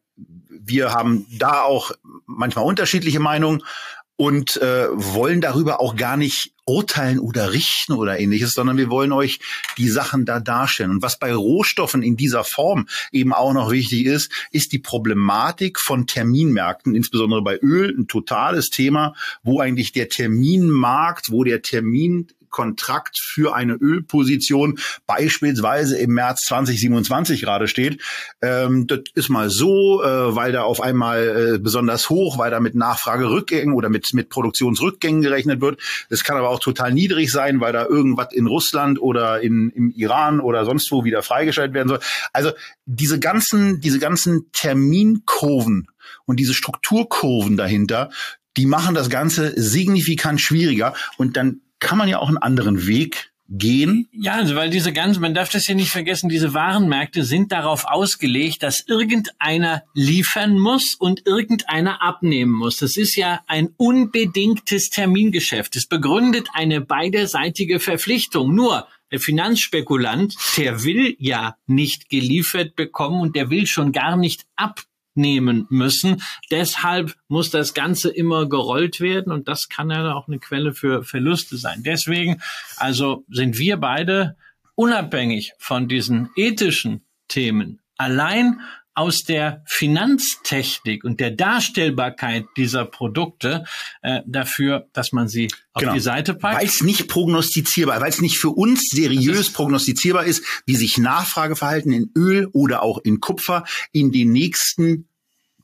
[0.47, 1.91] wir haben da auch
[2.25, 3.61] manchmal unterschiedliche Meinungen,
[4.17, 9.11] und äh, wollen darüber auch gar nicht urteilen oder richten oder ähnliches, sondern wir wollen
[9.11, 9.39] euch
[9.77, 10.91] die Sachen da darstellen.
[10.91, 15.79] Und was bei Rohstoffen in dieser Form eben auch noch wichtig ist, ist die Problematik
[15.79, 22.27] von Terminmärkten, insbesondere bei Öl, ein totales Thema, wo eigentlich der Terminmarkt, wo der Termin
[22.55, 28.01] Kontrakt für eine Ölposition beispielsweise im März 2027 gerade steht.
[28.41, 32.61] Ähm, das ist mal so, äh, weil da auf einmal äh, besonders hoch, weil da
[32.61, 35.81] mit Nachfragerückgängen oder mit, mit Produktionsrückgängen gerechnet wird.
[36.09, 39.91] Das kann aber auch total niedrig sein, weil da irgendwas in Russland oder in, im
[39.91, 41.99] Iran oder sonst wo wieder freigeschaltet werden soll.
[42.31, 42.51] Also
[42.85, 45.87] diese ganzen, diese ganzen Terminkurven
[46.25, 48.11] und diese Strukturkurven dahinter,
[48.55, 53.31] die machen das Ganze signifikant schwieriger und dann kann man ja auch einen anderen Weg
[53.47, 54.07] gehen.
[54.11, 57.85] Ja, also weil diese ganzen, man darf das ja nicht vergessen, diese Warenmärkte sind darauf
[57.85, 62.77] ausgelegt, dass irgendeiner liefern muss und irgendeiner abnehmen muss.
[62.77, 65.75] Das ist ja ein unbedingtes Termingeschäft.
[65.75, 68.55] Es begründet eine beiderseitige Verpflichtung.
[68.55, 74.45] Nur der Finanzspekulant, der will ja nicht geliefert bekommen und der will schon gar nicht
[74.55, 74.81] ab
[75.15, 76.21] nehmen müssen.
[76.51, 81.03] Deshalb muss das Ganze immer gerollt werden und das kann ja auch eine Quelle für
[81.03, 81.83] Verluste sein.
[81.83, 82.41] Deswegen
[82.77, 84.37] also sind wir beide
[84.75, 88.61] unabhängig von diesen ethischen Themen allein
[88.95, 93.65] aus der Finanztechnik und der Darstellbarkeit dieser Produkte
[94.01, 95.93] äh, dafür, dass man sie auf genau.
[95.93, 96.57] die Seite packt.
[96.59, 101.91] Weil es nicht prognostizierbar, weil es nicht für uns seriös prognostizierbar ist, wie sich Nachfrageverhalten
[101.91, 105.07] in Öl oder auch in Kupfer in den nächsten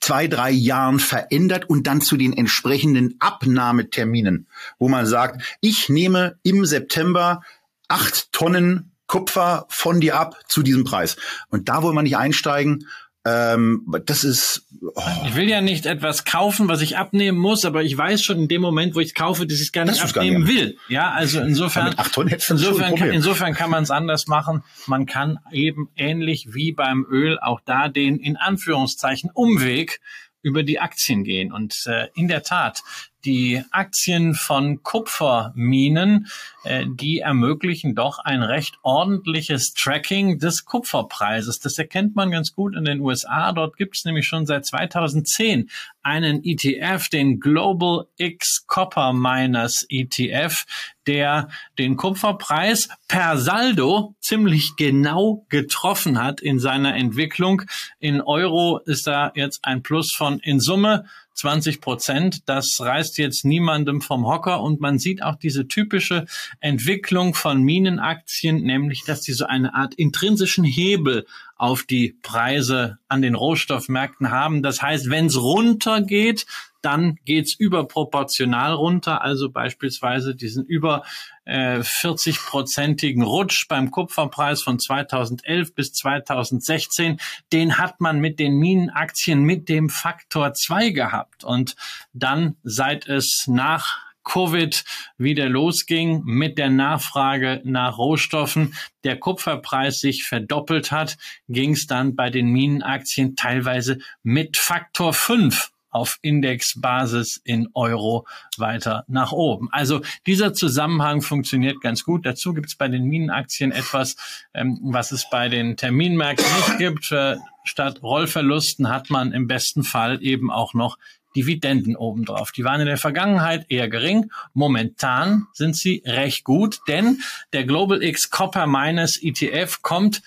[0.01, 6.37] zwei, drei Jahren verändert und dann zu den entsprechenden Abnahmeterminen, wo man sagt, ich nehme
[6.43, 7.43] im September
[7.87, 11.17] acht Tonnen Kupfer von dir ab zu diesem Preis.
[11.49, 12.87] Und da wollen wir nicht einsteigen
[13.23, 14.67] ähm, das ist.
[14.81, 15.01] Oh.
[15.27, 18.47] Ich will ja nicht etwas kaufen, was ich abnehmen muss, aber ich weiß schon in
[18.47, 20.59] dem Moment, wo ich es kaufe, dass ich es gar nicht das abnehmen gar nicht.
[20.59, 20.77] will.
[20.89, 24.63] Ja, also insofern, insofern, kann, insofern kann man es anders machen.
[24.87, 29.99] Man kann eben ähnlich wie beim Öl auch da den in Anführungszeichen Umweg
[30.41, 31.51] über die Aktien gehen.
[31.51, 32.81] Und äh, in der Tat,
[33.25, 36.27] die Aktien von Kupferminen,
[36.63, 41.59] äh, die ermöglichen doch ein recht ordentliches Tracking des Kupferpreises.
[41.59, 43.51] Das erkennt man ganz gut in den USA.
[43.51, 45.69] Dort gibt es nämlich schon seit 2010
[46.03, 50.65] einen ETF, den Global X Copper Miners ETF,
[51.07, 57.63] der den Kupferpreis per Saldo ziemlich genau getroffen hat in seiner Entwicklung.
[57.99, 62.49] In Euro ist da jetzt ein Plus von in Summe 20 Prozent.
[62.49, 66.25] Das reißt jetzt niemandem vom Hocker und man sieht auch diese typische
[66.59, 71.25] Entwicklung von Minenaktien, nämlich dass die so eine Art intrinsischen Hebel
[71.61, 74.63] auf die Preise an den Rohstoffmärkten haben.
[74.63, 76.47] Das heißt, wenn es runtergeht,
[76.81, 79.21] dann geht's überproportional runter.
[79.21, 81.03] Also beispielsweise diesen über
[81.45, 87.19] äh, 40-prozentigen Rutsch beim Kupferpreis von 2011 bis 2016,
[87.53, 91.43] den hat man mit den Minenaktien mit dem Faktor 2 gehabt.
[91.43, 91.75] Und
[92.11, 94.83] dann, seit es nach Covid
[95.17, 102.15] wieder losging mit der Nachfrage nach Rohstoffen, der Kupferpreis sich verdoppelt hat, ging es dann
[102.15, 108.25] bei den Minenaktien teilweise mit Faktor 5 auf Indexbasis in Euro
[108.57, 109.67] weiter nach oben.
[109.71, 112.25] Also dieser Zusammenhang funktioniert ganz gut.
[112.25, 114.15] Dazu gibt es bei den Minenaktien etwas,
[114.53, 117.11] ähm, was es bei den Terminmärkten nicht gibt.
[117.11, 120.97] Äh, statt Rollverlusten hat man im besten Fall eben auch noch
[121.35, 122.51] Dividenden obendrauf.
[122.51, 124.31] Die waren in der Vergangenheit eher gering.
[124.53, 127.19] Momentan sind sie recht gut, denn
[127.53, 130.21] der Global X Copper Miners ETF kommt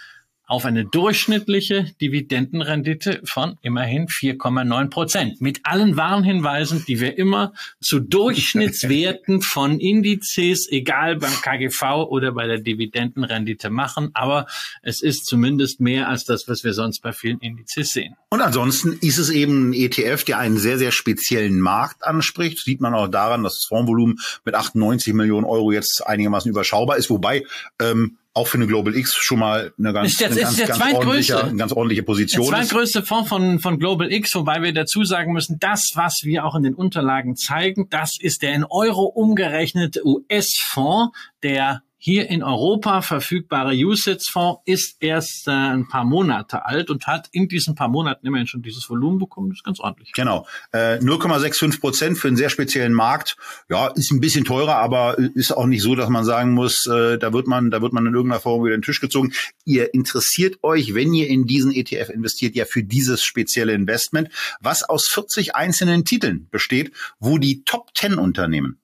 [0.47, 5.41] auf eine durchschnittliche Dividendenrendite von immerhin 4,9 Prozent.
[5.41, 12.47] Mit allen Warnhinweisen, die wir immer zu Durchschnittswerten von Indizes, egal beim KGV oder bei
[12.47, 14.11] der Dividendenrendite machen.
[14.13, 14.47] Aber
[14.83, 18.17] es ist zumindest mehr als das, was wir sonst bei vielen Indizes sehen.
[18.29, 22.59] Und ansonsten ist es eben ein ETF, der einen sehr, sehr speziellen Markt anspricht.
[22.59, 27.09] Sieht man auch daran, dass das Fondsvolumen mit 98 Millionen Euro jetzt einigermaßen überschaubar ist.
[27.09, 27.45] Wobei
[27.81, 30.95] ähm, auch für eine Global X schon mal eine ganz, ist der, eine ganz, ganz,
[30.95, 32.51] ordentliche, eine ganz ordentliche Position.
[32.51, 36.45] Der zweitgrößte Fonds von, von Global X, wobei wir dazu sagen müssen, das, was wir
[36.45, 42.43] auch in den Unterlagen zeigen, das ist der in Euro umgerechnete US-Fonds, der hier in
[42.43, 47.89] Europa verfügbare USITS-Fonds ist erst äh, ein paar Monate alt und hat in diesen paar
[47.89, 49.49] Monaten immerhin schon dieses Volumen bekommen.
[49.49, 50.13] Das ist ganz ordentlich.
[50.13, 50.47] Genau.
[50.73, 53.39] Äh, 0,65 Prozent für einen sehr speziellen Markt.
[53.71, 57.17] Ja, ist ein bisschen teurer, aber ist auch nicht so, dass man sagen muss, äh,
[57.17, 59.33] da wird man, da wird man in irgendeiner Form über den Tisch gezogen.
[59.65, 64.29] Ihr interessiert euch, wenn ihr in diesen ETF investiert, ja für dieses spezielle Investment,
[64.61, 68.79] was aus 40 einzelnen Titeln besteht, wo die Top 10 Unternehmen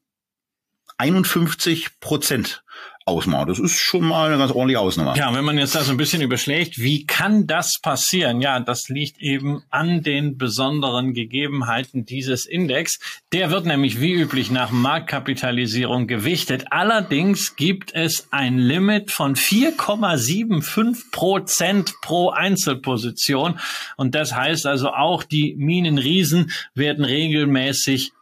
[1.01, 2.63] 51 Prozent
[3.07, 3.49] ausmachen.
[3.49, 5.17] Das ist schon mal eine ganz ordentliche Ausnahme.
[5.17, 8.41] Ja, wenn man jetzt da so ein bisschen überschlägt, wie kann das passieren?
[8.41, 12.99] Ja, das liegt eben an den besonderen Gegebenheiten dieses Index.
[13.33, 16.67] Der wird nämlich wie üblich nach Marktkapitalisierung gewichtet.
[16.71, 23.59] Allerdings gibt es ein Limit von 4,75 Prozent pro Einzelposition.
[23.97, 28.13] Und das heißt also auch, die Minenriesen werden regelmäßig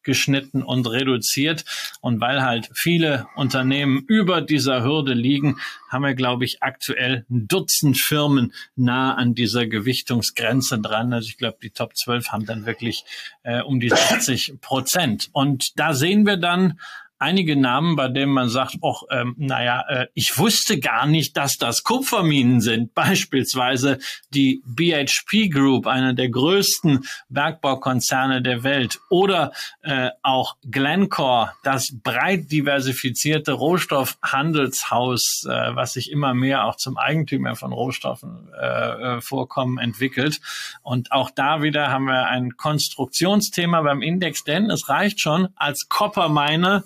[0.00, 1.64] runtergeschnitten und reduziert.
[2.00, 5.58] Und weil halt viele Unternehmen über dieser Hürde liegen,
[5.88, 11.12] haben wir, glaube ich, aktuell ein Dutzend Firmen nah an dieser Gewichtungsgrenze dran.
[11.12, 13.04] Also ich glaube, die Top 12 haben dann wirklich
[13.42, 15.28] äh, um die 60 Prozent.
[15.32, 16.78] Und da sehen wir dann
[17.20, 21.58] einige Namen, bei denen man sagt, och, ähm, naja, äh, ich wusste gar nicht, dass
[21.58, 22.94] das Kupferminen sind.
[23.00, 23.98] Beispielsweise
[24.34, 28.98] die BHP Group, einer der größten Bergbaukonzerne der Welt.
[29.10, 29.52] Oder
[29.82, 37.54] äh, auch Glencore, das breit diversifizierte Rohstoffhandelshaus, äh, was sich immer mehr auch zum Eigentümer
[37.54, 40.40] von Rohstoffen äh, äh vorkommen, entwickelt.
[40.82, 45.88] Und auch da wieder haben wir ein Konstruktionsthema beim Index, denn es reicht schon als
[45.88, 46.84] Coppermine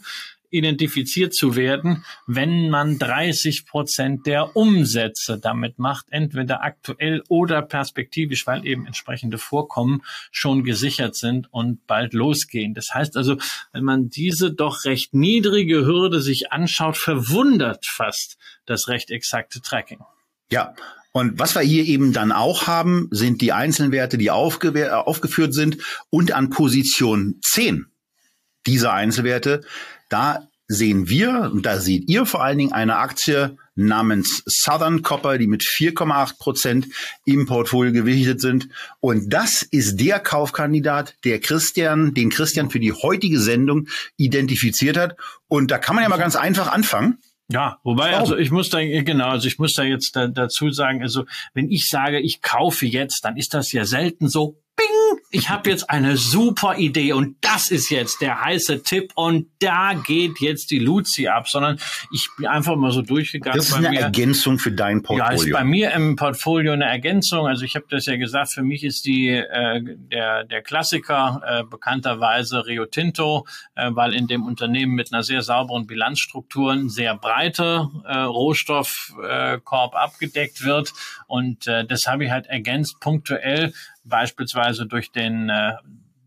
[0.55, 8.47] identifiziert zu werden, wenn man 30 Prozent der Umsätze damit macht, entweder aktuell oder perspektivisch,
[8.47, 12.75] weil eben entsprechende Vorkommen schon gesichert sind und bald losgehen.
[12.75, 13.37] Das heißt also,
[13.73, 20.01] wenn man diese doch recht niedrige Hürde sich anschaut, verwundert fast das recht exakte Tracking.
[20.51, 20.75] Ja,
[21.13, 25.79] und was wir hier eben dann auch haben, sind die einzelnen Werte, die aufgeführt sind
[26.11, 27.87] und an Position 10
[28.67, 29.61] dieser Einzelwerte
[30.15, 35.39] da sehen wir, und da seht ihr vor allen Dingen eine Aktie namens Southern Copper,
[35.39, 36.87] die mit 4,8 Prozent
[37.25, 38.69] im Portfolio gewichtet sind.
[39.01, 45.17] Und das ist der Kaufkandidat, der Christian, den Christian für die heutige Sendung identifiziert hat.
[45.49, 47.19] Und da kann man ja mal ganz einfach anfangen.
[47.51, 51.03] Ja, wobei, also ich muss da, genau, also ich muss da jetzt da, dazu sagen,
[51.03, 55.21] also wenn ich sage, ich kaufe jetzt, dann ist das ja selten so Bing!
[55.31, 59.95] Ich habe jetzt eine super Idee und das ist jetzt der heiße Tipp und da
[59.95, 61.79] geht jetzt die Luzi ab, sondern
[62.13, 63.57] ich bin einfach mal so durchgegangen.
[63.57, 64.01] Das ist eine mir.
[64.01, 65.33] Ergänzung für dein Portfolio.
[65.33, 67.47] Ja, ist bei mir im Portfolio eine Ergänzung.
[67.47, 71.65] Also ich habe das ja gesagt, für mich ist die äh, der der Klassiker äh,
[71.65, 77.17] bekannterweise Rio Tinto, äh, weil in dem Unternehmen mit einer sehr sauberen Bilanzstruktur ein sehr
[77.17, 80.93] breite äh, Rohstoffkorb äh, abgedeckt wird
[81.27, 83.73] und äh, das habe ich halt ergänzt punktuell
[84.05, 85.73] beispielsweise durch den äh,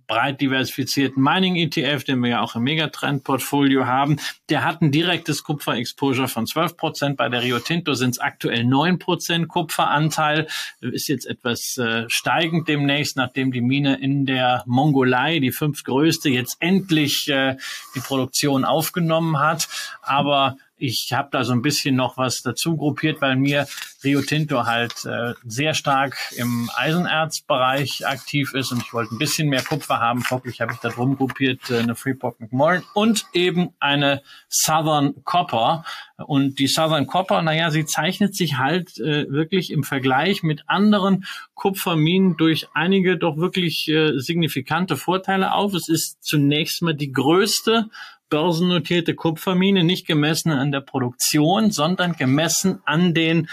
[0.08, 4.18] breit diversifizierten Mining ETF, den wir ja auch im Megatrend-Portfolio haben.
[4.50, 7.18] Der hat ein direktes Kupfer-Exposure von 12 Prozent.
[7.18, 10.48] Bei der Rio Tinto sind es aktuell 9 Prozent Kupferanteil.
[10.80, 16.58] Ist jetzt etwas äh, steigend demnächst, nachdem die Mine in der Mongolei, die fünftgrößte, jetzt
[16.62, 17.58] endlich äh,
[17.94, 19.68] die Produktion aufgenommen hat.
[20.02, 23.68] Aber ich habe da so ein bisschen noch was dazu gruppiert, weil mir
[24.04, 29.50] Rio Tinto halt äh, sehr stark im Eisenerzbereich aktiv ist und ich wollte ein bisschen
[29.50, 30.22] mehr Kupfer haben.
[30.22, 35.84] Folglich habe ich da drum gruppiert äh, eine Freeport McMoran und eben eine Southern Copper.
[36.18, 41.26] Und die Southern Copper, naja, sie zeichnet sich halt äh, wirklich im Vergleich mit anderen
[41.54, 45.74] Kupferminen durch einige doch wirklich äh, signifikante Vorteile auf.
[45.74, 47.90] Es ist zunächst mal die größte
[48.30, 53.50] börsennotierte Kupfermine, nicht gemessen an der Produktion, sondern gemessen an den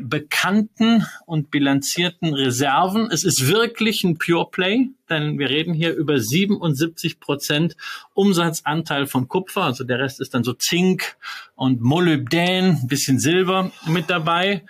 [0.00, 3.10] bekannten und bilanzierten Reserven.
[3.10, 7.76] Es ist wirklich ein Pure Play denn wir reden hier über 77 Prozent
[8.14, 11.16] Umsatzanteil von Kupfer, also der Rest ist dann so Zink
[11.56, 14.64] und Molybdän, ein bisschen Silber mit dabei.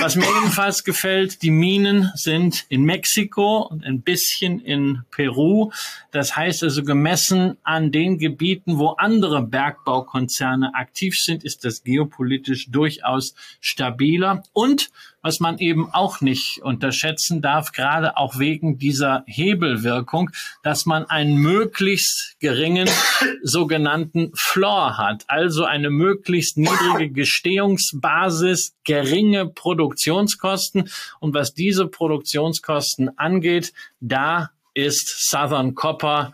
[0.00, 5.72] Was mir ebenfalls gefällt, die Minen sind in Mexiko und ein bisschen in Peru.
[6.12, 12.70] Das heißt also gemessen an den Gebieten, wo andere Bergbaukonzerne aktiv sind, ist das geopolitisch
[12.70, 14.90] durchaus stabiler und
[15.22, 20.30] was man eben auch nicht unterschätzen darf, gerade auch wegen dieser Hebelwirkung,
[20.62, 22.88] dass man einen möglichst geringen
[23.42, 30.88] sogenannten Floor hat, also eine möglichst niedrige Gestehungsbasis, geringe Produktionskosten.
[31.20, 36.32] Und was diese Produktionskosten angeht, da ist Southern Copper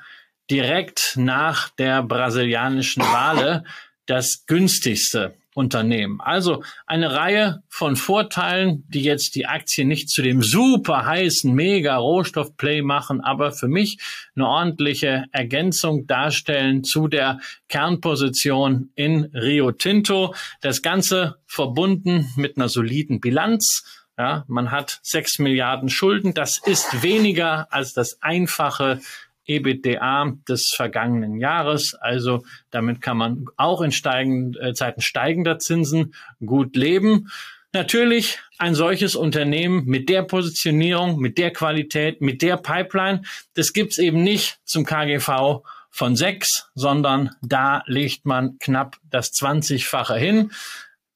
[0.51, 3.65] direkt nach der brasilianischen Wale
[4.07, 6.21] das günstigste Unternehmen.
[6.21, 11.97] Also eine Reihe von Vorteilen, die jetzt die Aktie nicht zu dem super heißen mega
[11.97, 13.99] Rohstoffplay machen, aber für mich
[14.35, 17.39] eine ordentliche Ergänzung darstellen zu der
[17.69, 20.35] Kernposition in Rio Tinto.
[20.61, 24.03] Das Ganze verbunden mit einer soliden Bilanz.
[24.19, 26.35] Ja, man hat sechs Milliarden Schulden.
[26.35, 29.01] Das ist weniger als das einfache
[29.47, 31.95] EBITDA des vergangenen Jahres.
[31.95, 37.29] Also damit kann man auch in steigend, äh, Zeiten steigender Zinsen gut leben.
[37.73, 43.23] Natürlich ein solches Unternehmen mit der Positionierung, mit der Qualität, mit der Pipeline,
[43.55, 50.15] das gibt's eben nicht zum KGV von sechs, sondern da legt man knapp das 20-fache
[50.15, 50.53] hin.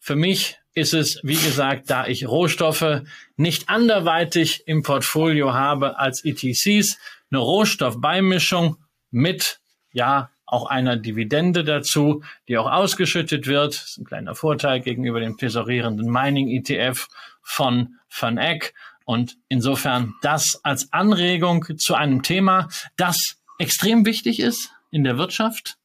[0.01, 3.03] Für mich ist es, wie gesagt, da ich Rohstoffe
[3.37, 6.99] nicht anderweitig im Portfolio habe als ETCs,
[7.31, 8.77] eine Rohstoffbeimischung
[9.11, 9.61] mit,
[9.93, 13.75] ja, auch einer Dividende dazu, die auch ausgeschüttet wird.
[13.75, 17.09] Das ist ein kleiner Vorteil gegenüber dem tesorierenden Mining ETF
[17.43, 18.75] von Van Eck.
[19.05, 25.77] Und insofern das als Anregung zu einem Thema, das extrem wichtig ist in der Wirtschaft,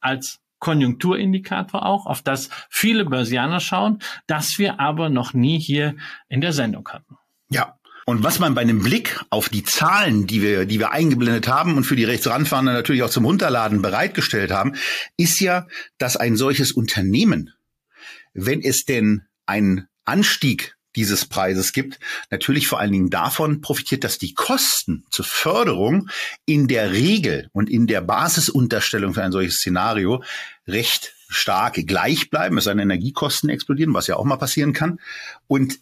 [0.00, 5.96] als Konjunkturindikator auch, auf das viele Börsianer schauen, das wir aber noch nie hier
[6.28, 7.16] in der Sendung hatten.
[7.48, 7.79] Ja,
[8.10, 11.76] und was man bei einem Blick auf die Zahlen, die wir, die wir eingeblendet haben
[11.76, 14.74] und für die Rechtsranfahrenden natürlich auch zum Runterladen bereitgestellt haben,
[15.16, 17.54] ist ja, dass ein solches Unternehmen,
[18.34, 22.00] wenn es denn einen Anstieg dieses Preises gibt,
[22.30, 26.10] natürlich vor allen Dingen davon profitiert, dass die Kosten zur Förderung
[26.46, 30.24] in der Regel und in der Basisunterstellung für ein solches Szenario
[30.66, 34.98] recht stark gleich bleiben, es seine Energiekosten explodieren, was ja auch mal passieren kann.
[35.46, 35.78] Und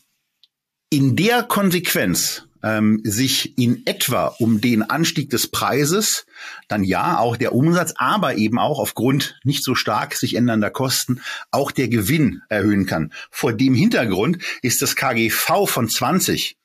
[0.90, 6.26] in der Konsequenz ähm, sich in etwa um den Anstieg des Preises,
[6.66, 11.20] dann ja auch der Umsatz, aber eben auch aufgrund nicht so stark sich ändernder Kosten
[11.50, 13.12] auch der Gewinn erhöhen kann.
[13.30, 16.56] Vor dem Hintergrund ist das KGV von 20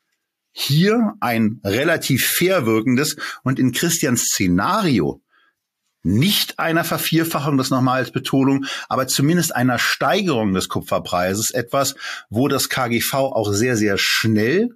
[0.51, 5.22] hier ein relativ fair wirkendes und in Christians Szenario
[6.03, 11.95] nicht einer Vervierfachung, das nochmal als Betonung, aber zumindest einer Steigerung des Kupferpreises, etwas,
[12.29, 14.69] wo das KGV auch sehr, sehr schnell,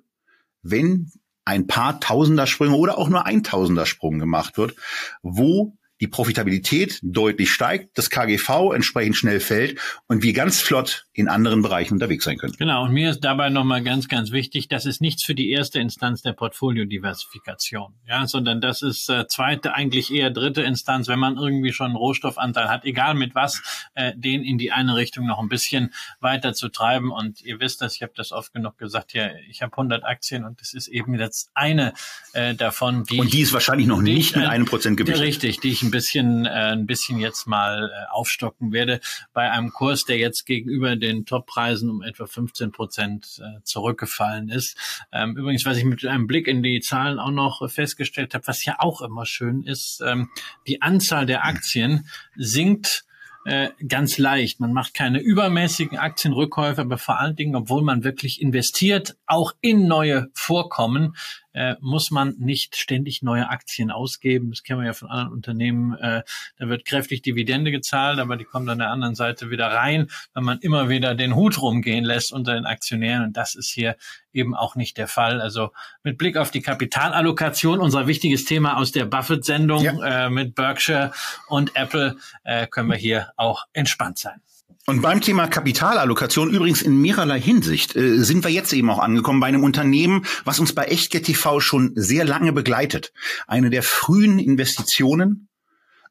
[0.64, 1.12] wenn
[1.46, 4.76] ein paar Tausender Sprünge oder auch nur ein Tausender Sprung gemacht wird,
[5.22, 11.28] wo die Profitabilität deutlich steigt, das KGV entsprechend schnell fällt und wir ganz flott in
[11.28, 12.54] anderen Bereichen unterwegs sein können.
[12.58, 15.80] Genau, und mir ist dabei nochmal ganz, ganz wichtig, das ist nichts für die erste
[15.80, 21.38] Instanz der Portfoliodiversifikation, ja, sondern das ist äh, zweite, eigentlich eher dritte Instanz, wenn man
[21.38, 23.62] irgendwie schon einen Rohstoffanteil hat, egal mit was,
[23.96, 27.12] äh, den in die eine Richtung noch ein bisschen weiter zu treiben.
[27.12, 30.46] Und ihr wisst das, ich habe das oft genug gesagt, ja, ich habe 100 Aktien
[30.46, 31.94] und das ist eben jetzt eine
[32.34, 35.24] äh, davon, die Und die ist wahrscheinlich noch nicht mit einem Prozent gewichtet.
[35.24, 39.00] Richtig, die ich ein bisschen, äh, ein bisschen jetzt mal äh, aufstocken werde
[39.34, 44.78] bei einem Kurs, der jetzt gegenüber den Toppreisen um etwa 15 Prozent äh, zurückgefallen ist.
[45.12, 48.66] Ähm, übrigens, was ich mit einem Blick in die Zahlen auch noch festgestellt habe, was
[48.66, 50.30] ja auch immer schön ist, ähm,
[50.68, 53.06] die Anzahl der Aktien sinkt
[53.48, 54.60] äh, ganz leicht.
[54.60, 59.88] Man macht keine übermäßigen Aktienrückkäufe, aber vor allen Dingen, obwohl man wirklich investiert, auch in
[59.88, 61.16] neue Vorkommen,
[61.58, 64.52] äh, muss man nicht ständig neue Aktien ausgeben.
[64.52, 65.96] Das kennen wir ja von anderen Unternehmen.
[65.96, 66.22] Äh,
[66.58, 70.44] da wird kräftig Dividende gezahlt, aber die kommt an der anderen Seite wieder rein, wenn
[70.44, 73.24] man immer wieder den Hut rumgehen lässt unter den Aktionären.
[73.26, 73.96] Und das ist hier
[74.34, 75.42] eben auch nicht der Fall.
[75.42, 75.72] Also
[76.04, 80.26] mit Blick auf die Kapitalallokation, unser wichtiges Thema aus der Buffett-Sendung ja.
[80.26, 81.12] äh, mit Berkshire
[81.48, 84.42] und Apple, äh, können wir hier auch entspannt sein.
[84.90, 89.42] Und beim Thema Kapitalallokation übrigens in mehrerlei Hinsicht äh, sind wir jetzt eben auch angekommen
[89.42, 93.12] bei einem Unternehmen, was uns bei Echtgeld TV schon sehr lange begleitet.
[93.48, 95.50] Eine der frühen Investitionen,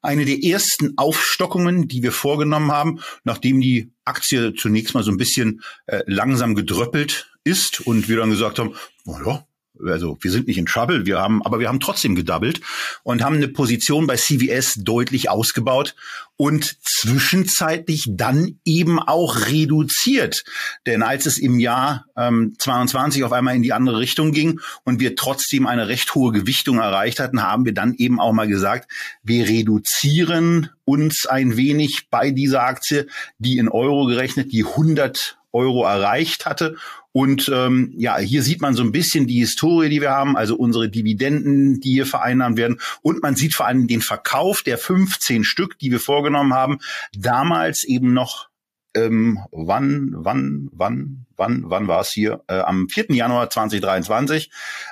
[0.03, 5.17] eine der ersten Aufstockungen, die wir vorgenommen haben, nachdem die Aktie zunächst mal so ein
[5.17, 8.75] bisschen äh, langsam gedröppelt ist und wir dann gesagt haben,
[9.07, 9.46] oh ja,
[9.85, 12.61] also wir sind nicht in Trouble, wir haben, aber wir haben trotzdem gedoubled
[13.03, 15.95] und haben eine Position bei CVS deutlich ausgebaut
[16.37, 20.45] und zwischenzeitlich dann eben auch reduziert.
[20.87, 25.01] Denn als es im Jahr ähm, 22 auf einmal in die andere Richtung ging und
[25.01, 28.91] wir trotzdem eine recht hohe Gewichtung erreicht hatten, haben wir dann eben auch mal gesagt,
[29.23, 33.07] wir reduzieren uns ein wenig bei dieser Aktie,
[33.39, 36.77] die in Euro gerechnet die 100 Euro erreicht hatte
[37.17, 40.55] und ähm, ja, hier sieht man so ein bisschen die Historie, die wir haben, also
[40.55, 42.79] unsere Dividenden, die hier vereinnahmt werden.
[43.01, 46.77] Und man sieht vor allem den Verkauf der 15 Stück, die wir vorgenommen haben,
[47.17, 48.51] damals eben noch
[48.95, 52.43] ähm, wann, wann, wann, wann, wann war es hier?
[52.47, 53.07] Äh, am 4.
[53.11, 54.51] Januar 2023,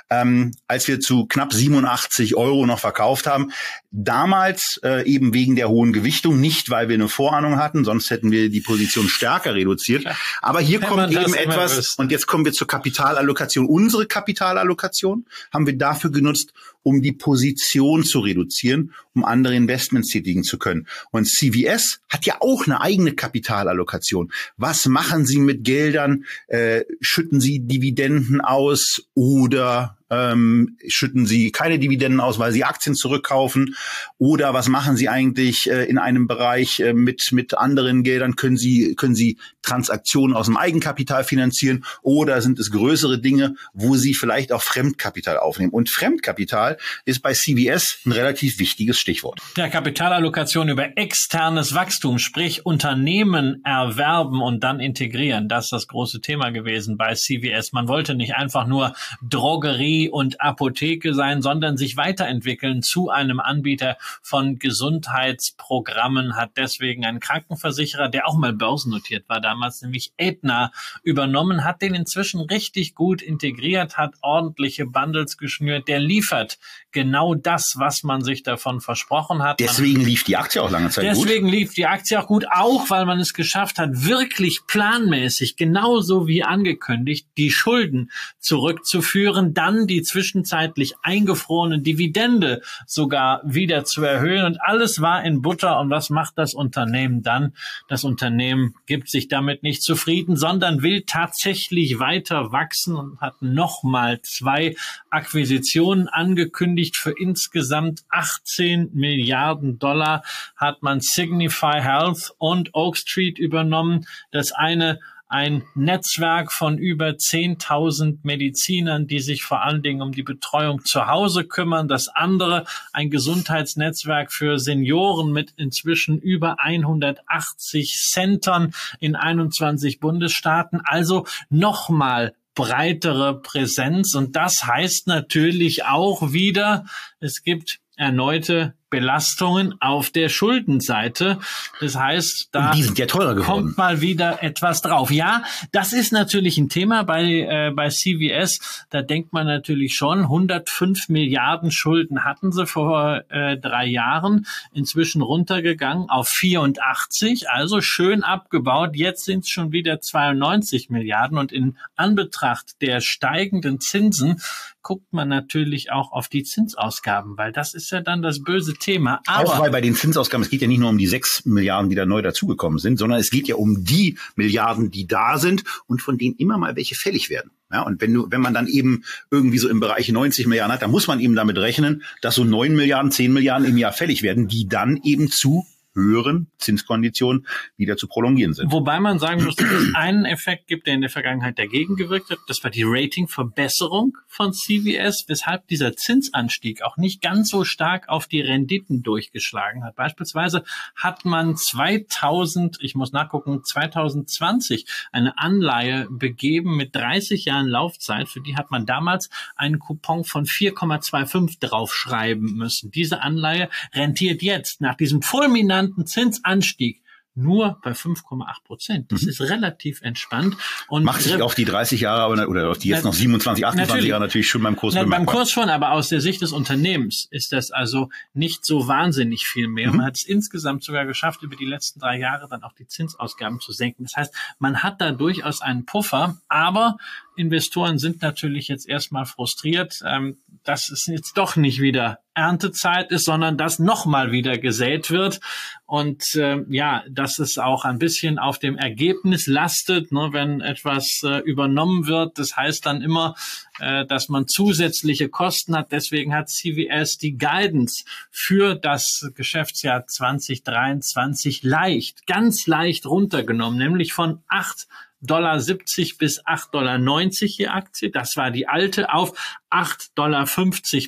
[0.09, 3.51] ähm, als wir zu knapp 87 Euro noch verkauft haben.
[3.91, 8.31] Damals äh, eben wegen der hohen Gewichtung, nicht weil wir eine Vorahnung hatten, sonst hätten
[8.31, 10.05] wir die Position stärker reduziert.
[10.41, 13.65] Aber hier Wenn kommt eben etwas, und jetzt kommen wir zur Kapitalallokation.
[13.65, 16.53] Unsere Kapitalallokation haben wir dafür genutzt,
[16.85, 20.87] um die Position zu reduzieren, um andere Investments tätigen zu können.
[21.09, 24.31] Und CVS hat ja auch eine eigene Kapitalallokation.
[24.57, 26.25] Was machen Sie mit Geldern?
[26.47, 32.95] Äh, schütten Sie Dividenden aus oder ähm, schütten Sie keine Dividenden aus, weil Sie Aktien
[32.95, 33.75] zurückkaufen?
[34.17, 38.35] Oder was machen Sie eigentlich äh, in einem Bereich äh, mit, mit anderen Geldern?
[38.35, 41.85] Können Sie, können Sie Transaktionen aus dem Eigenkapital finanzieren?
[42.01, 45.71] Oder sind es größere Dinge, wo Sie vielleicht auch Fremdkapital aufnehmen?
[45.71, 49.39] Und Fremdkapital ist bei CBS ein relativ wichtiges Stichwort.
[49.57, 55.49] Ja, Kapitalallokation über externes Wachstum, sprich Unternehmen erwerben und dann integrieren.
[55.49, 57.73] Das ist das große Thema gewesen bei CVS.
[57.73, 63.39] Man wollte nicht einfach nur Drogerie Drogerie und Apotheke sein, sondern sich weiterentwickeln zu einem
[63.39, 70.71] Anbieter von Gesundheitsprogrammen, hat deswegen einen Krankenversicherer, der auch mal börsennotiert war damals, nämlich Aetna,
[71.03, 76.57] übernommen, hat den inzwischen richtig gut integriert, hat ordentliche Bundles geschnürt, der liefert
[76.91, 79.59] genau das, was man sich davon versprochen hat.
[79.59, 81.29] Deswegen lief die Aktie auch lange Zeit deswegen gut.
[81.29, 86.27] Deswegen lief die Aktie auch gut, auch weil man es geschafft hat, wirklich planmäßig, genauso
[86.27, 94.61] wie angekündigt, die Schulden zurückzuführen, dann die zwischenzeitlich eingefrorene Dividende sogar wieder zu erhöhen und
[94.61, 95.79] alles war in Butter.
[95.79, 97.53] Und was macht das Unternehmen dann?
[97.87, 104.21] Das Unternehmen gibt sich damit nicht zufrieden, sondern will tatsächlich weiter wachsen und hat nochmal
[104.21, 104.75] zwei
[105.09, 110.23] Akquisitionen angekündigt für insgesamt 18 Milliarden Dollar
[110.55, 114.05] hat man Signify Health und Oak Street übernommen.
[114.31, 114.99] Das eine
[115.35, 121.07] ein Netzwerk von über 10.000 Medizinern, die sich vor allen Dingen um die Betreuung zu
[121.07, 121.89] Hause kümmern.
[121.89, 122.63] Das andere
[122.93, 130.79] ein Gesundheitsnetzwerk für Senioren mit inzwischen über 180 Centern in 21 Bundesstaaten.
[130.85, 134.15] Also nochmal breitere Präsenz.
[134.15, 136.85] Und das heißt natürlich auch wieder,
[137.19, 141.39] es gibt erneute Belastungen auf der Schuldenseite.
[141.79, 145.11] Das heißt, da ja kommt mal wieder etwas drauf.
[145.11, 148.85] Ja, das ist natürlich ein Thema bei, äh, bei CVS.
[148.89, 155.21] Da denkt man natürlich schon, 105 Milliarden Schulden hatten sie vor äh, drei Jahren, inzwischen
[155.21, 158.91] runtergegangen auf 84, also schön abgebaut.
[158.95, 164.41] Jetzt sind es schon wieder 92 Milliarden und in Anbetracht der steigenden Zinsen
[164.85, 169.21] guckt man natürlich auch auf die Zinsausgaben, weil das ist ja dann das böse Thema.
[169.25, 171.89] Aber auch weil bei den Zinsausgaben, es geht ja nicht nur um die sechs Milliarden,
[171.89, 175.63] die da neu dazugekommen sind, sondern es geht ja um die Milliarden, die da sind
[175.87, 177.51] und von denen immer mal welche fällig werden.
[177.71, 180.81] Ja, und wenn du, wenn man dann eben irgendwie so im Bereich 90 Milliarden hat,
[180.81, 184.21] dann muss man eben damit rechnen, dass so neun Milliarden, zehn Milliarden im Jahr fällig
[184.21, 185.65] werden, die dann eben zu
[185.95, 188.71] höheren Zinskonditionen wieder zu prolongieren sind.
[188.71, 192.29] Wobei man sagen muss, dass es einen Effekt gibt, der in der Vergangenheit dagegen gewirkt
[192.29, 192.39] hat.
[192.47, 198.27] Das war die Ratingverbesserung von CVS, weshalb dieser Zinsanstieg auch nicht ganz so stark auf
[198.27, 199.95] die Renditen durchgeschlagen hat.
[199.95, 200.63] Beispielsweise
[200.95, 208.27] hat man 2000, ich muss nachgucken, 2020 eine Anleihe begeben mit 30 Jahren Laufzeit.
[208.27, 212.91] Für die hat man damals einen Coupon von 4,25 draufschreiben müssen.
[212.91, 217.01] Diese Anleihe rentiert jetzt nach diesem fulminanten genannten Zinsanstieg
[217.37, 219.11] nur bei 5,8 Prozent.
[219.11, 219.29] Das mhm.
[219.29, 220.55] ist relativ entspannt.
[220.87, 223.89] Und Macht sich auf die 30 Jahre aber, oder auf die jetzt noch 27, 28
[223.89, 226.53] natürlich, Jahre natürlich schon beim Kurs na, Beim Kurs schon, aber aus der Sicht des
[226.53, 229.91] Unternehmens ist das also nicht so wahnsinnig viel mehr.
[229.91, 229.97] Mhm.
[229.97, 233.59] Man hat es insgesamt sogar geschafft, über die letzten drei Jahre dann auch die Zinsausgaben
[233.59, 234.03] zu senken.
[234.03, 236.95] Das heißt, man hat da durchaus einen Puffer, aber
[237.37, 243.25] Investoren sind natürlich jetzt erstmal frustriert, ähm, dass es jetzt doch nicht wieder Erntezeit ist,
[243.25, 245.39] sondern dass nochmal wieder gesät wird
[245.85, 251.21] und äh, ja, dass es auch ein bisschen auf dem Ergebnis lastet, ne, wenn etwas
[251.23, 252.37] äh, übernommen wird.
[252.37, 253.35] Das heißt dann immer,
[253.79, 255.93] äh, dass man zusätzliche Kosten hat.
[255.93, 264.41] Deswegen hat CVS die Guidance für das Geschäftsjahr 2023 leicht, ganz leicht runtergenommen, nämlich von
[264.49, 264.87] acht
[265.21, 266.99] Dollar 70 bis 8,90 Dollar
[267.39, 268.11] je Aktie.
[268.11, 269.33] Das war die alte auf
[269.69, 270.45] 8,50 Dollar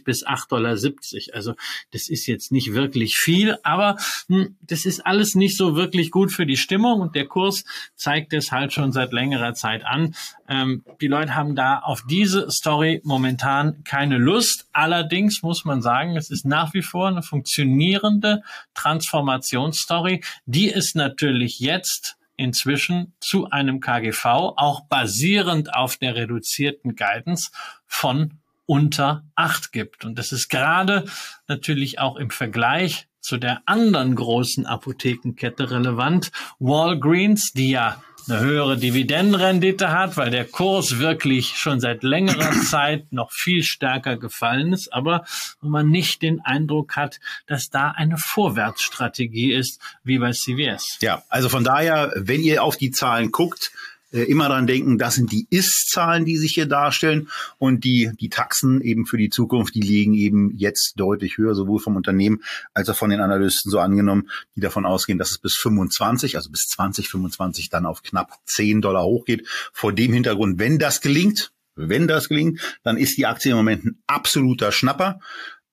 [0.03, 1.35] bis 8,70 Dollar.
[1.35, 1.53] Also
[1.91, 3.97] das ist jetzt nicht wirklich viel, aber
[4.27, 7.63] hm, das ist alles nicht so wirklich gut für die Stimmung und der Kurs
[7.95, 10.15] zeigt es halt schon seit längerer Zeit an.
[10.49, 14.67] Ähm, die Leute haben da auf diese Story momentan keine Lust.
[14.73, 18.41] Allerdings muss man sagen, es ist nach wie vor eine funktionierende
[18.73, 24.25] Transformationsstory, die ist natürlich jetzt inzwischen zu einem KGV,
[24.55, 27.51] auch basierend auf der reduzierten Guidance
[27.85, 30.05] von unter acht gibt.
[30.05, 31.05] Und das ist gerade
[31.47, 36.31] natürlich auch im Vergleich zu der anderen großen Apothekenkette relevant.
[36.59, 43.11] Walgreens, die ja eine höhere Dividendenrendite hat, weil der Kurs wirklich schon seit längerer Zeit
[43.11, 45.25] noch viel stärker gefallen ist, aber
[45.61, 50.97] wo man nicht den Eindruck hat, dass da eine Vorwärtsstrategie ist, wie bei CVS.
[51.01, 53.71] Ja, also von daher, wenn ihr auf die Zahlen guckt,
[54.11, 58.81] immer dran denken, das sind die Ist-Zahlen, die sich hier darstellen und die, die Taxen
[58.81, 62.41] eben für die Zukunft, die liegen eben jetzt deutlich höher, sowohl vom Unternehmen
[62.73, 66.49] als auch von den Analysten so angenommen, die davon ausgehen, dass es bis 25, also
[66.49, 69.47] bis 2025 dann auf knapp 10 Dollar hochgeht.
[69.73, 73.85] Vor dem Hintergrund, wenn das gelingt, wenn das gelingt, dann ist die Aktie im Moment
[73.85, 75.19] ein absoluter Schnapper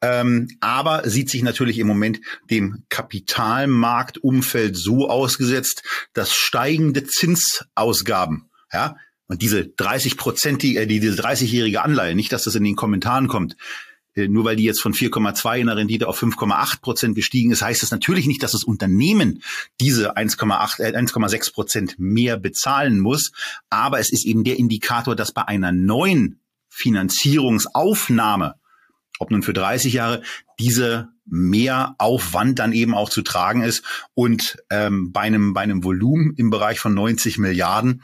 [0.05, 5.83] ähm, aber sieht sich natürlich im Moment dem Kapitalmarktumfeld so ausgesetzt,
[6.13, 8.97] dass steigende Zinsausgaben ja,
[9.29, 13.29] Und diese 30 Prozent, die, äh, diese 30-jährige Anleihe, nicht, dass das in den Kommentaren
[13.29, 13.57] kommt,
[14.15, 17.63] äh, nur weil die jetzt von 4,2 in der Rendite auf 5,8 Prozent gestiegen ist,
[17.63, 19.43] heißt das natürlich nicht, dass das Unternehmen
[19.81, 23.33] diese 1,8, äh, 1,6 Prozent mehr bezahlen muss.
[23.71, 28.57] Aber es ist eben der Indikator, dass bei einer neuen Finanzierungsaufnahme,
[29.19, 30.23] ob nun für 30 Jahre,
[30.59, 33.85] diese mehr Aufwand dann eben auch zu tragen ist.
[34.15, 38.03] Und ähm, bei einem bei einem Volumen im Bereich von 90 Milliarden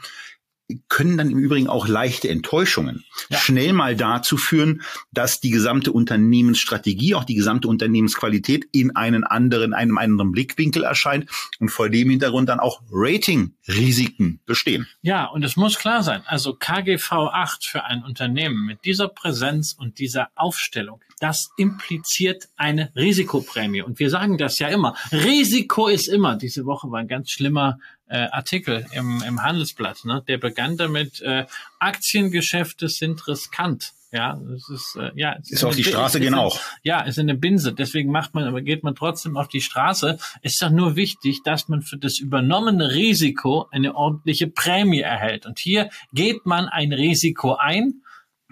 [0.89, 3.37] können dann im Übrigen auch leichte Enttäuschungen ja.
[3.37, 9.73] schnell mal dazu führen, dass die gesamte Unternehmensstrategie, auch die gesamte Unternehmensqualität in einen anderen,
[9.73, 14.87] einem anderen Blickwinkel erscheint und vor dem Hintergrund dann auch Ratingrisiken bestehen.
[15.01, 19.73] Ja, und es muss klar sein, also KGV 8 für ein Unternehmen mit dieser Präsenz
[19.73, 23.83] und dieser Aufstellung, das impliziert eine Risikoprämie.
[23.83, 24.95] Und wir sagen das ja immer.
[25.11, 26.35] Risiko ist immer.
[26.35, 30.03] Diese Woche war ein ganz schlimmer äh, Artikel im, im Handelsblatt.
[30.03, 30.23] Ne?
[30.27, 31.45] Der begann damit, äh,
[31.79, 33.93] Aktiengeschäfte sind riskant.
[34.11, 36.59] Ja, es ist äh, ja ist, ist auf die Straße gehen auch.
[36.83, 37.71] Ja, ist eine Binse.
[37.71, 40.17] Deswegen macht man, aber geht man trotzdem auf die Straße.
[40.41, 45.45] Es ist doch nur wichtig, dass man für das übernommene Risiko eine ordentliche Prämie erhält.
[45.45, 48.01] Und hier geht man ein Risiko ein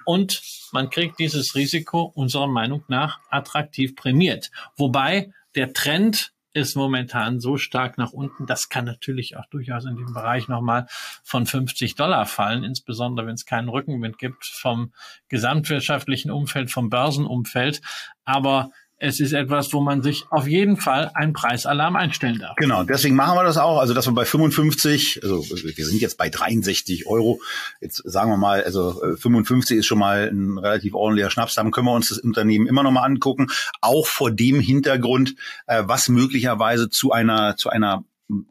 [0.09, 0.41] und
[0.71, 4.49] man kriegt dieses Risiko unserer Meinung nach attraktiv prämiert.
[4.75, 8.47] Wobei der Trend ist momentan so stark nach unten.
[8.47, 10.87] Das kann natürlich auch durchaus in dem Bereich nochmal
[11.21, 14.93] von 50 Dollar fallen, insbesondere wenn es keinen Rückenwind gibt vom
[15.27, 17.79] gesamtwirtschaftlichen Umfeld, vom Börsenumfeld.
[18.25, 22.55] Aber es ist etwas, wo man sich auf jeden Fall einen Preisalarm einstellen darf.
[22.57, 23.79] Genau, deswegen machen wir das auch.
[23.79, 27.39] Also, dass wir bei 55, also wir sind jetzt bei 63 Euro.
[27.79, 31.55] Jetzt sagen wir mal, also 55 ist schon mal ein relativ ordentlicher Schnaps.
[31.55, 33.47] Dann können wir uns das Unternehmen immer noch mal angucken.
[33.79, 35.35] Auch vor dem Hintergrund,
[35.67, 38.03] äh, was möglicherweise zu einer, zu einer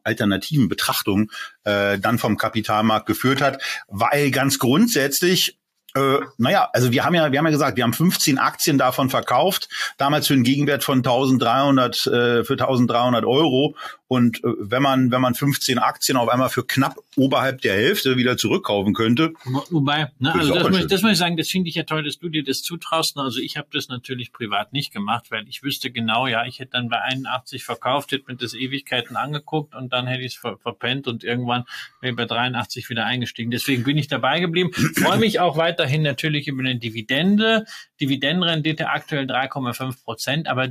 [0.03, 1.31] alternativen Betrachtung
[1.65, 5.59] äh, dann vom Kapitalmarkt geführt hat, weil ganz grundsätzlich
[5.99, 9.11] äh, naja, also wir haben ja, wir haben ja gesagt, wir haben 15 Aktien davon
[9.11, 13.75] verkauft, damals für einen Gegenwert von 1300, äh, für 1300 Euro
[14.09, 18.17] und äh, wenn man, wenn man 15 Aktien auf einmal für knapp oberhalb der Hälfte
[18.17, 19.35] wieder zurückkaufen könnte.
[19.71, 22.19] Wobei, ne, also das, muss, das muss ich sagen, das finde ich ja toll, dass
[22.19, 23.19] du dir das zutraust.
[23.19, 26.73] Also ich habe das natürlich privat nicht gemacht, weil ich wüsste genau, ja, ich hätte
[26.73, 30.57] dann bei 81 verkauft, hätte mir das Ewigkeiten angeguckt und dann hätte ich es ver
[30.59, 31.65] verpennt und irgendwann
[32.01, 33.51] wäre ich bei 83 wieder eingestiegen.
[33.51, 34.73] Deswegen bin ich dabei geblieben.
[34.73, 37.67] Freue mich auch weiterhin natürlich über eine Dividende.
[38.01, 40.69] Dividendenrendite aktuell 3,5 Prozent, aber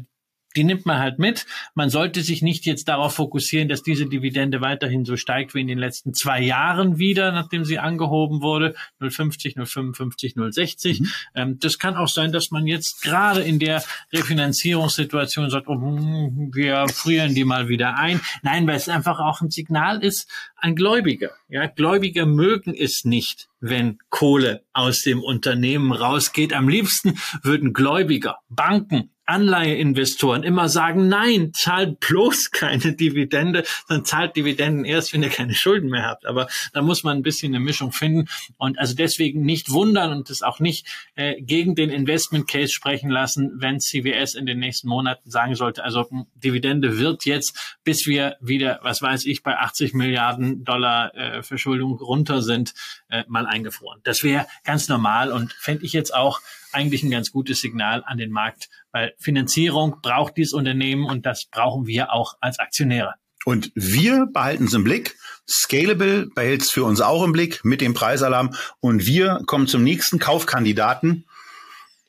[0.55, 1.45] die nimmt man halt mit.
[1.75, 5.67] Man sollte sich nicht jetzt darauf fokussieren, dass diese Dividende weiterhin so steigt wie in
[5.67, 11.01] den letzten zwei Jahren wieder, nachdem sie angehoben wurde, 0,50, 0,55, 0,60.
[11.01, 11.11] Mhm.
[11.35, 16.51] Ähm, das kann auch sein, dass man jetzt gerade in der Refinanzierungssituation sagt, oh, hm,
[16.53, 18.21] wir frieren die mal wieder ein.
[18.41, 21.31] Nein, weil es einfach auch ein Signal ist an Gläubiger.
[21.49, 26.53] Ja, Gläubiger mögen es nicht, wenn Kohle aus dem Unternehmen rausgeht.
[26.53, 34.35] Am liebsten würden Gläubiger, Banken, Anleiheinvestoren immer sagen, nein, zahlt bloß keine Dividende, dann zahlt
[34.35, 36.25] Dividenden erst, wenn ihr keine Schulden mehr habt.
[36.25, 40.29] Aber da muss man ein bisschen eine Mischung finden und also deswegen nicht wundern und
[40.29, 44.87] es auch nicht äh, gegen den Investment Case sprechen lassen, wenn CWS in den nächsten
[44.87, 49.93] Monaten sagen sollte, also Dividende wird jetzt, bis wir wieder, was weiß ich, bei 80
[49.93, 52.73] Milliarden Dollar äh, Verschuldung runter sind,
[53.09, 53.99] äh, mal eingefroren.
[54.03, 56.39] Das wäre ganz normal und fände ich jetzt auch
[56.71, 61.45] eigentlich ein ganz gutes Signal an den Markt, weil Finanzierung braucht dieses Unternehmen und das
[61.45, 63.15] brauchen wir auch als Aktionäre.
[63.45, 65.15] Und wir behalten es im Blick.
[65.49, 68.53] Scalable behält es für uns auch im Blick mit dem Preisalarm.
[68.81, 71.25] Und wir kommen zum nächsten Kaufkandidaten.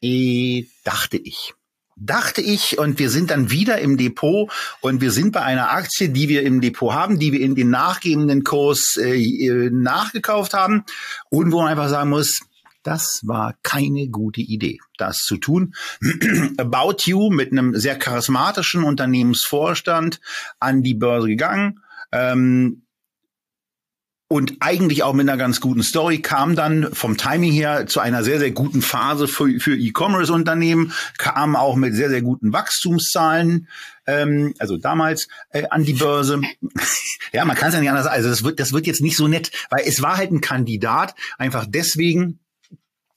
[0.01, 1.55] E, dachte ich.
[1.95, 4.51] Dachte ich, und wir sind dann wieder im Depot
[4.81, 7.71] und wir sind bei einer Aktie, die wir im Depot haben, die wir in den
[7.71, 10.85] nachgebenden Kurs äh, nachgekauft haben
[11.29, 12.41] und wo man einfach sagen muss,
[12.89, 15.75] das war keine gute Idee, das zu tun.
[16.57, 20.21] About You mit einem sehr charismatischen Unternehmensvorstand
[20.59, 21.81] an die Börse gegangen.
[22.13, 22.87] Ähm,
[24.31, 28.23] und eigentlich auch mit einer ganz guten Story kam dann vom Timing her zu einer
[28.23, 33.69] sehr, sehr guten Phase für, für E-Commerce-Unternehmen, kam auch mit sehr, sehr guten Wachstumszahlen,
[34.07, 36.41] ähm, also damals äh, an die Börse.
[37.33, 38.17] ja, man kann es ja nicht anders sagen.
[38.17, 41.15] Also das wird, das wird jetzt nicht so nett, weil es war halt ein Kandidat,
[41.37, 42.39] einfach deswegen,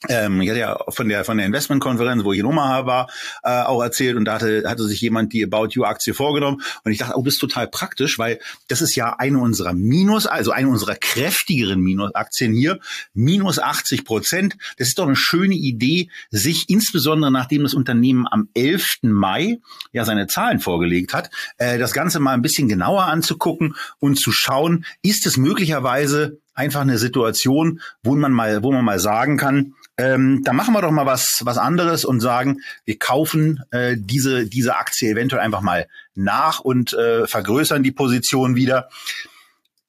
[0.09, 3.09] ähm, ich hatte ja von der von der Investmentkonferenz, wo ich in Omaha war,
[3.43, 6.91] äh, auch erzählt und da hatte, hatte sich jemand die About You Aktie vorgenommen und
[6.91, 10.51] ich dachte, oh, das ist total praktisch, weil das ist ja eine unserer Minus, also
[10.51, 12.79] eine unserer kräftigeren Minusaktien hier,
[13.13, 14.57] minus 80 Prozent.
[14.77, 18.99] Das ist doch eine schöne Idee, sich insbesondere nachdem das Unternehmen am 11.
[19.03, 19.59] Mai
[19.91, 24.31] ja seine Zahlen vorgelegt hat, äh, das Ganze mal ein bisschen genauer anzugucken und zu
[24.31, 29.73] schauen, ist es möglicherweise einfach eine Situation, wo man mal, wo man mal sagen kann,
[29.97, 34.47] ähm, da machen wir doch mal was, was anderes und sagen, wir kaufen äh, diese,
[34.47, 38.89] diese Aktie eventuell einfach mal nach und äh, vergrößern die Position wieder.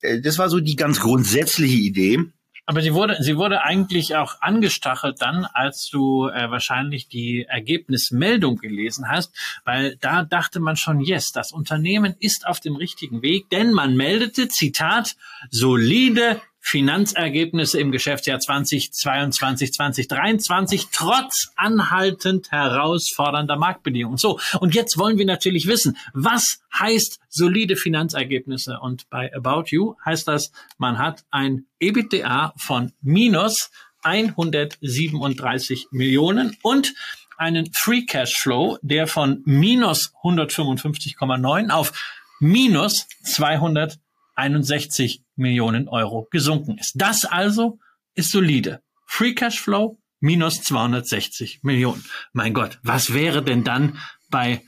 [0.01, 2.21] Äh, das war so die ganz grundsätzliche Idee.
[2.65, 8.57] Aber sie wurde, sie wurde eigentlich auch angestachelt dann, als du äh, wahrscheinlich die Ergebnismeldung
[8.57, 9.35] gelesen hast,
[9.65, 13.97] weil da dachte man schon, yes, das Unternehmen ist auf dem richtigen Weg, denn man
[13.97, 15.17] meldete, Zitat,
[15.51, 24.17] solide Finanzergebnisse im Geschäftsjahr 2022, 2023 trotz anhaltend herausfordernder Marktbedingungen.
[24.17, 28.79] So, und jetzt wollen wir natürlich wissen, was heißt solide Finanzergebnisse?
[28.81, 33.71] Und bei About You heißt das, man hat ein EBITDA von minus
[34.03, 36.95] 137 Millionen und
[37.37, 41.93] einen Free Cash Flow, der von minus 155,9 auf
[42.39, 46.93] minus 261 Millionen Euro gesunken ist.
[46.95, 47.79] Das also
[48.15, 48.83] ist solide.
[49.07, 52.05] Free Cash Flow minus 260 Millionen.
[52.33, 53.99] Mein Gott, was wäre denn dann
[54.31, 54.63] bei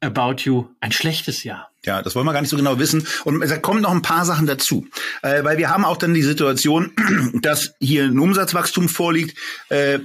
[0.00, 1.70] About You ein schlechtes Jahr?
[1.84, 3.06] Ja, das wollen wir gar nicht so genau wissen.
[3.24, 4.86] Und da kommen noch ein paar Sachen dazu.
[5.22, 6.92] Äh, weil wir haben auch dann die Situation,
[7.42, 9.38] dass hier ein Umsatzwachstum vorliegt,
[9.68, 10.00] äh,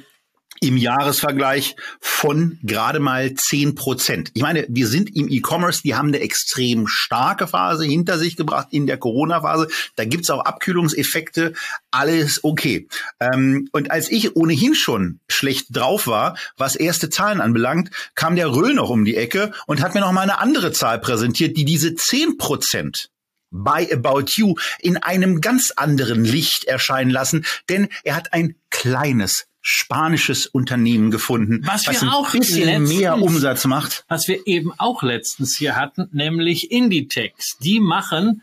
[0.63, 4.29] im Jahresvergleich von gerade mal zehn Prozent.
[4.35, 8.67] Ich meine, wir sind im E-Commerce, die haben eine extrem starke Phase hinter sich gebracht
[8.69, 9.67] in der Corona-Phase.
[9.95, 11.53] Da gibt's auch Abkühlungseffekte,
[11.89, 12.87] alles okay.
[13.19, 18.53] Ähm, und als ich ohnehin schon schlecht drauf war, was erste Zahlen anbelangt, kam der
[18.53, 21.65] Röhl noch um die Ecke und hat mir noch mal eine andere Zahl präsentiert, die
[21.65, 23.09] diese zehn Prozent
[23.49, 29.47] bei About You in einem ganz anderen Licht erscheinen lassen, denn er hat ein kleines
[29.61, 34.03] spanisches Unternehmen gefunden, was, was ein auch bisschen letztens, mehr Umsatz macht.
[34.07, 37.57] Was wir eben auch letztens hier hatten, nämlich Inditex.
[37.59, 38.41] Die machen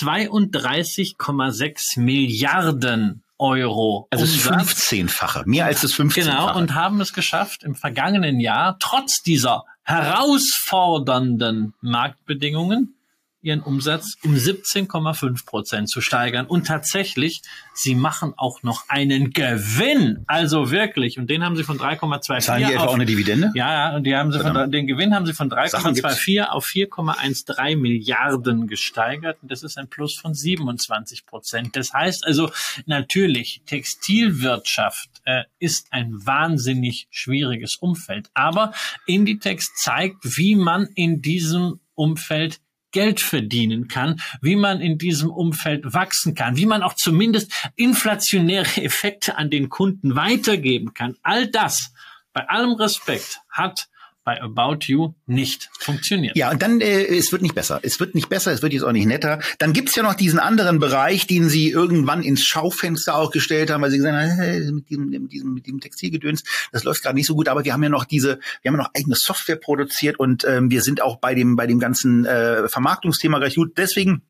[0.00, 4.08] 32,6 Milliarden Euro.
[4.10, 6.24] Also das 15-fache, mehr als das 15-fache.
[6.24, 12.94] Genau, und haben es geschafft, im vergangenen Jahr, trotz dieser herausfordernden Marktbedingungen,
[13.42, 16.46] ihren Umsatz um 17,5 Prozent zu steigern.
[16.46, 17.42] Und tatsächlich,
[17.74, 20.24] sie machen auch noch einen Gewinn.
[20.26, 21.18] Also wirklich.
[21.18, 23.50] Und den haben sie von 3,24 Zahlen die etwa auch eine Dividende?
[23.54, 23.96] Ja, ja.
[23.96, 29.38] Und die haben sie von, den Gewinn haben sie von 3,24 auf 4,13 Milliarden gesteigert.
[29.42, 31.74] Und das ist ein Plus von 27 Prozent.
[31.76, 32.50] Das heißt also,
[32.86, 38.30] natürlich, Textilwirtschaft äh, ist ein wahnsinnig schwieriges Umfeld.
[38.34, 38.72] Aber
[39.06, 42.60] Inditex zeigt, wie man in diesem Umfeld
[42.92, 48.82] Geld verdienen kann, wie man in diesem Umfeld wachsen kann, wie man auch zumindest inflationäre
[48.82, 51.16] Effekte an den Kunden weitergeben kann.
[51.22, 51.92] All das,
[52.32, 53.88] bei allem Respekt, hat
[54.24, 56.36] bei About You nicht funktioniert.
[56.36, 57.80] Ja, und dann, äh, es wird nicht besser.
[57.82, 59.40] Es wird nicht besser, es wird jetzt auch nicht netter.
[59.58, 63.82] Dann gibt's ja noch diesen anderen Bereich, den sie irgendwann ins Schaufenster auch gestellt haben,
[63.82, 67.16] weil sie gesagt haben, hey, mit, diesem, mit, diesem, mit diesem Textilgedöns, das läuft gerade
[67.16, 69.56] nicht so gut, aber wir haben ja noch diese, wir haben ja noch eigene Software
[69.56, 73.76] produziert und ähm, wir sind auch bei dem, bei dem ganzen äh, Vermarktungsthema recht gut.
[73.76, 74.22] Deswegen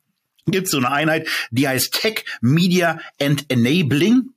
[0.47, 4.31] gibt's so eine Einheit, die heißt Tech, Media and Enabling.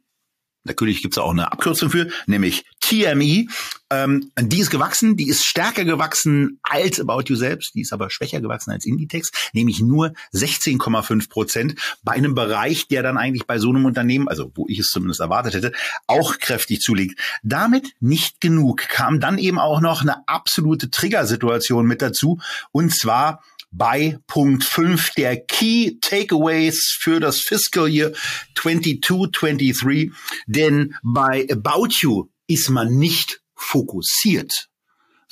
[0.66, 3.48] Natürlich gibt's auch eine Abkürzung für, nämlich TME.
[3.92, 8.10] Ähm, die ist gewachsen, die ist stärker gewachsen als About You selbst, die ist aber
[8.10, 13.60] schwächer gewachsen als Inditex, nämlich nur 16,5 Prozent bei einem Bereich, der dann eigentlich bei
[13.60, 15.72] so einem Unternehmen, also wo ich es zumindest erwartet hätte,
[16.08, 17.20] auch kräftig zulegt.
[17.44, 22.40] Damit nicht genug, kam dann eben auch noch eine absolute Triggersituation mit dazu
[22.72, 23.44] und zwar
[23.78, 28.14] bei Punkt 5 der Key Takeaways für das Fiscal Year
[28.56, 30.12] 22-23.
[30.48, 34.70] Denn bei About You ist man nicht fokussiert,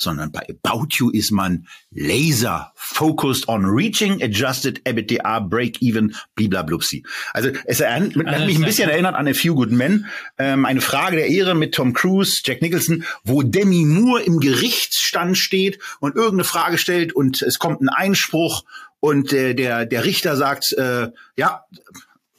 [0.04, 7.04] sondern bei About You ist man laser focused on reaching adjusted EBITDA break even bliblablupsi.
[7.32, 10.06] Also es hat mich ein bisschen erinnert an A Few Good Men,
[10.38, 15.36] ähm, eine Frage der Ehre mit Tom Cruise, Jack Nicholson, wo Demi Moore im Gerichtsstand
[15.36, 18.64] steht und irgendeine Frage stellt und es kommt ein Einspruch
[19.00, 21.64] und äh, der der Richter sagt, äh, ja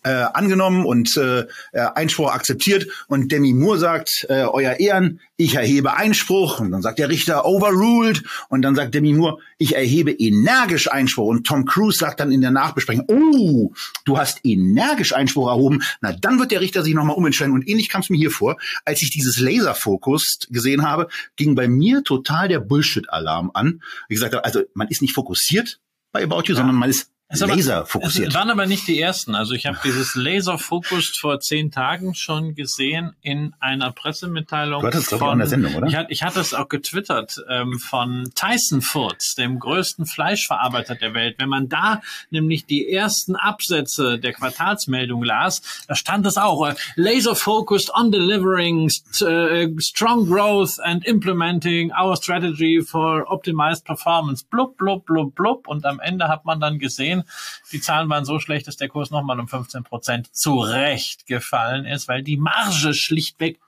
[0.06, 2.88] äh, angenommen und äh, Einspruch akzeptiert.
[3.08, 6.60] Und Demi Moore sagt, äh, Euer Ehren, ich erhebe Einspruch.
[6.60, 8.24] Und dann sagt der Richter overruled.
[8.50, 11.26] Und dann sagt Demi Moore, ich erhebe energisch Einspruch.
[11.26, 13.74] Und Tom Cruise sagt dann in der Nachbesprechung, oh,
[14.06, 17.54] du hast energisch Einspruch erhoben, na dann wird der Richter sich nochmal umentscheiden.
[17.54, 21.68] Und ähnlich kam es mir hier vor, als ich dieses Laserfokus gesehen habe, ging bei
[21.68, 23.82] mir total der Bullshit-Alarm an.
[24.08, 25.80] Wie gesagt, also man ist nicht fokussiert
[26.12, 26.56] bei About You, ja.
[26.58, 28.30] sondern man ist Laser fokussiert.
[28.30, 29.34] Es waren aber nicht die ersten.
[29.34, 34.82] Also ich habe dieses Laser Focused vor zehn Tagen schon gesehen in einer Pressemitteilung.
[34.82, 35.88] Du hattest von, in der Sendung, oder?
[35.88, 41.16] Ich, hatte, ich hatte es auch getwittert ähm, von Tyson Foods, dem größten Fleischverarbeiter der
[41.16, 41.38] Welt.
[41.40, 46.76] Wenn man da nämlich die ersten Absätze der Quartalsmeldung las, da stand es auch äh,
[46.96, 54.46] Laser Focused on delivering uh, strong growth and implementing our strategy for optimized performance.
[54.46, 55.68] Blub blub blub blub.
[55.68, 57.30] Und am Ende hat man dann gesehen gesehen.
[57.72, 62.08] Die Zahlen waren so schlecht, dass der Kurs nochmal um 15 Prozent zurecht gefallen ist,
[62.08, 63.60] weil die Marge schlichtweg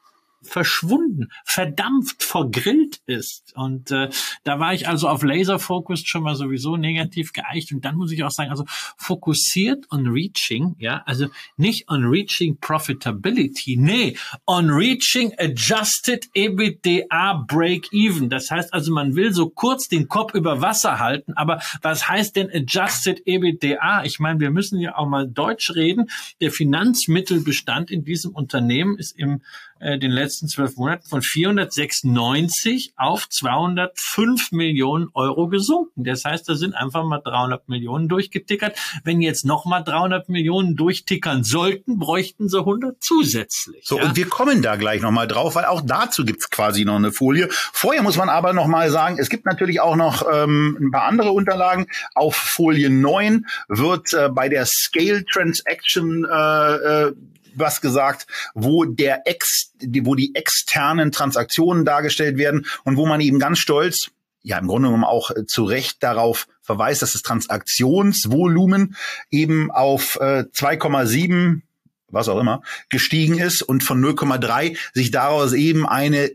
[0.42, 3.54] verschwunden, verdampft, vergrillt ist.
[3.56, 4.10] Und äh,
[4.44, 7.72] da war ich also auf Laser Focused schon mal sowieso negativ geeicht.
[7.72, 8.66] Und dann muss ich auch sagen, also
[8.98, 11.28] fokussiert on reaching, ja, also
[11.58, 18.30] nicht on reaching profitability, nee, on reaching adjusted EBITDA break even.
[18.30, 22.36] Das heißt also, man will so kurz den Kopf über Wasser halten, aber was heißt
[22.36, 24.04] denn adjusted EBITDA?
[24.04, 26.10] Ich meine, wir müssen ja auch mal Deutsch reden.
[26.42, 29.42] Der Finanzmittelbestand in diesem Unternehmen ist im
[29.80, 36.04] äh, den letzten zwölf Monaten von 496 auf 205 Millionen Euro gesunken.
[36.04, 38.78] Das heißt, da sind einfach mal 300 Millionen durchgetickert.
[39.04, 43.86] Wenn jetzt noch mal 300 Millionen durchtickern sollten, bräuchten sie 100 zusätzlich.
[43.86, 44.06] So, ja?
[44.06, 47.12] und wir kommen da gleich noch mal drauf, weil auch dazu gibt's quasi noch eine
[47.12, 47.48] Folie.
[47.52, 51.04] Vorher muss man aber noch mal sagen, es gibt natürlich auch noch ähm, ein paar
[51.04, 51.88] andere Unterlagen.
[52.16, 57.14] Auf Folie 9 wird äh, bei der Scale Transaction äh, äh,
[57.60, 63.40] was gesagt, wo der ex, wo die externen Transaktionen dargestellt werden und wo man eben
[63.40, 64.12] ganz stolz
[64.44, 68.96] ja im Grunde genommen auch äh, zu Recht darauf verweist, dass das Transaktionsvolumen
[69.30, 71.62] eben auf äh, 2,7
[72.10, 76.32] was auch immer gestiegen ist und von 0,3 sich daraus eben eine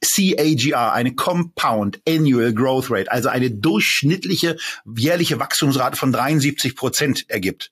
[0.00, 4.56] CAGR, eine Compound Annual Growth Rate, also eine durchschnittliche
[4.96, 7.70] jährliche Wachstumsrate von 73 Prozent ergibt.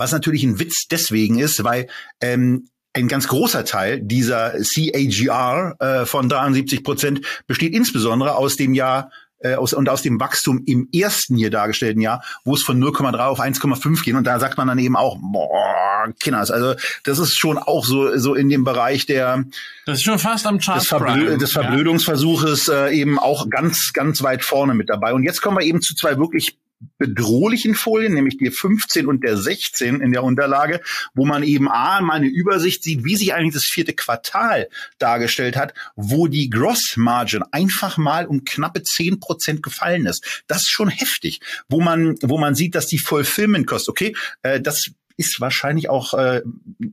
[0.00, 1.86] Was natürlich ein Witz deswegen ist, weil
[2.22, 8.72] ähm, ein ganz großer Teil dieser CAGR äh, von 73 Prozent besteht insbesondere aus dem
[8.72, 12.82] Jahr äh, aus, und aus dem Wachstum im ersten hier dargestellten Jahr, wo es von
[12.82, 14.14] 0,3 auf 1,5 geht.
[14.14, 18.16] Und da sagt man dann eben auch, boah, Kinders, also das ist schon auch so,
[18.16, 19.44] so in dem Bereich der
[19.84, 24.22] das ist schon fast am Chart des, Verblö des Verblödungsversuches äh, eben auch ganz, ganz
[24.22, 25.12] weit vorne mit dabei.
[25.12, 26.56] Und jetzt kommen wir eben zu zwei wirklich
[26.98, 30.80] bedrohlichen Folien, nämlich die 15 und der 16 in der Unterlage,
[31.14, 34.68] wo man eben A, mal eine Übersicht sieht, wie sich eigentlich das vierte Quartal
[34.98, 40.42] dargestellt hat, wo die Gross Margin einfach mal um knappe 10 Prozent gefallen ist.
[40.46, 44.60] Das ist schon heftig, wo man, wo man sieht, dass die Fulfillment Cost, okay, äh,
[44.60, 46.40] das ist wahrscheinlich auch äh,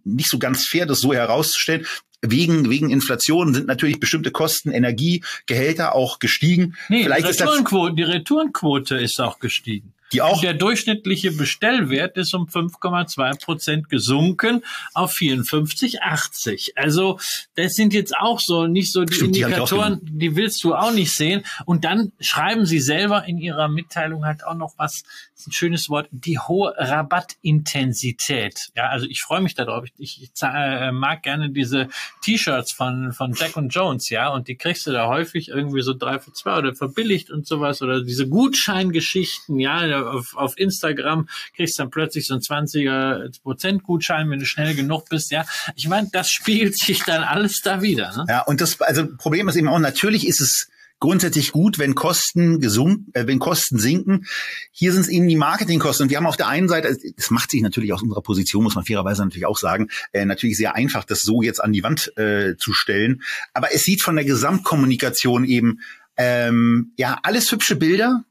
[0.04, 1.86] nicht so ganz fair, das so herauszustellen
[2.22, 6.76] wegen, wegen Inflation sind natürlich bestimmte Kosten, Energie, Gehälter auch gestiegen.
[6.90, 9.94] Nee, Vielleicht die, Retourenquote, die Retourenquote ist auch gestiegen.
[10.14, 16.72] Die auch der durchschnittliche Bestellwert ist um 5,2 Prozent gesunken auf 54,80.
[16.76, 17.20] Also
[17.56, 20.94] das sind jetzt auch so nicht so die Stimmt, Indikatoren, die, die, willst du auch
[20.94, 21.44] nicht sehen.
[21.66, 25.04] Und dann schreiben sie selber in ihrer Mitteilung halt auch noch was,
[25.48, 28.70] ein schönes Wort, die hohe Rabattintensität.
[28.76, 29.86] Ja, also ich freue mich darauf.
[29.98, 31.88] Ich, ich äh, mag gerne diese
[32.24, 35.94] T-Shirts von von Jack und Jones, ja, und die kriegst du da häufig irgendwie so
[35.94, 41.80] drei für zwei oder verbilligt und sowas oder diese Gutscheingeschichten, ja auf, auf Instagram kriegst
[41.80, 45.32] dann plötzlich so ein 20er Prozent Gutschein, wenn du schnell genug bist.
[45.32, 45.46] Ja,
[45.76, 48.16] ich meine, das spiegelt sich dann alles da wieder.
[48.16, 48.26] Ne?
[48.30, 50.70] Ja, und das also Problem ist eben auch, natürlich ist es
[51.00, 54.26] grundsätzlich gut, wenn Kosten gesunken, äh, wenn Kosten sinken.
[54.72, 56.06] Hier sind es eben die Marketingkosten.
[56.06, 58.76] Und wir haben auf der einen Seite, es macht sich natürlich aus unserer Position, muss
[58.76, 62.18] man fairerweise natürlich auch sagen, äh, natürlich sehr einfach, das so jetzt an die Wand
[62.18, 63.22] äh, zu stellen.
[63.54, 65.80] Aber es sieht von der Gesamtkommunikation eben
[66.18, 68.24] ähm, ja alles hübsche Bilder,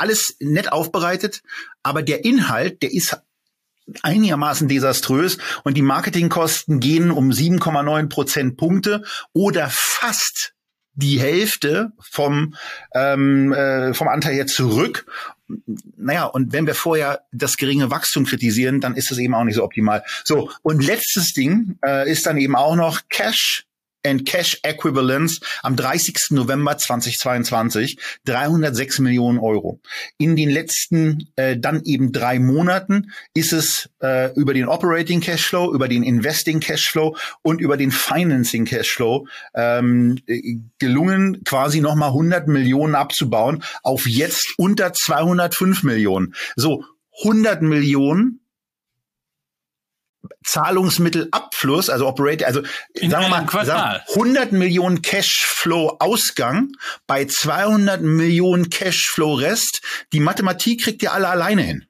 [0.00, 1.42] alles nett aufbereitet,
[1.82, 3.18] aber der Inhalt, der ist
[4.02, 10.54] einigermaßen desaströs und die Marketingkosten gehen um 7,9 Prozentpunkte oder fast
[10.94, 12.54] die Hälfte vom,
[12.94, 15.06] ähm, äh, vom Anteil her zurück.
[15.96, 19.56] Naja, und wenn wir vorher das geringe Wachstum kritisieren, dann ist es eben auch nicht
[19.56, 20.04] so optimal.
[20.24, 23.66] So, und letztes Ding äh, ist dann eben auch noch Cash
[24.04, 26.30] and Cash Equivalents am 30.
[26.30, 29.80] November 2022 306 Millionen Euro.
[30.18, 35.72] In den letzten äh, dann eben drei Monaten ist es äh, über den Operating Cashflow,
[35.72, 40.18] über den Investing Cashflow und über den Financing Cashflow ähm,
[40.78, 46.34] gelungen, quasi nochmal 100 Millionen abzubauen auf jetzt unter 205 Millionen.
[46.56, 46.84] So
[47.22, 48.39] 100 Millionen
[50.44, 52.62] Zahlungsmittelabfluss, also Operator, also
[52.94, 56.72] In sagen wir mal sagen, 100 Millionen Cashflow Ausgang
[57.06, 59.82] bei 200 Millionen Cashflow Rest.
[60.12, 61.86] Die Mathematik kriegt ihr alle alleine hin.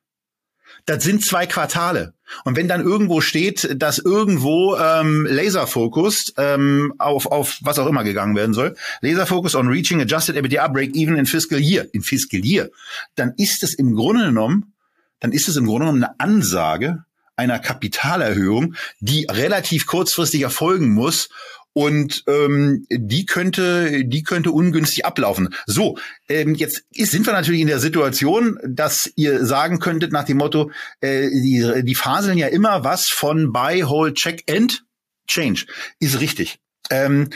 [0.87, 2.14] Das sind zwei Quartale.
[2.45, 8.05] Und wenn dann irgendwo steht, dass irgendwo ähm, Laserfocus ähm, auf, auf was auch immer
[8.05, 12.41] gegangen werden soll, Laserfocus on reaching adjusted EBITDA break even in fiscal year, in fiscal
[12.45, 12.70] year,
[13.16, 14.72] dann ist es im Grunde genommen,
[15.18, 17.05] dann ist es im Grunde genommen eine Ansage
[17.37, 21.28] einer Kapitalerhöhung, die relativ kurzfristig erfolgen muss
[21.72, 25.55] und ähm, die könnte, die könnte ungünstig ablaufen.
[25.66, 30.24] So, ähm, jetzt ist, sind wir natürlich in der Situation, dass ihr sagen könntet nach
[30.24, 30.70] dem Motto,
[31.01, 34.85] äh, die, die faseln ja immer was von Buy, Hold, Check, End,
[35.28, 35.66] Change.
[36.01, 36.59] Ist richtig.
[36.91, 37.31] Ähm,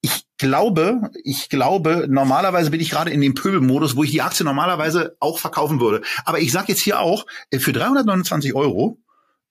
[0.00, 4.44] ich glaube, ich glaube, normalerweise bin ich gerade in dem Pöbelmodus, wo ich die Aktie
[4.44, 6.02] normalerweise auch verkaufen würde.
[6.24, 8.98] Aber ich sage jetzt hier auch, äh, für 329 Euro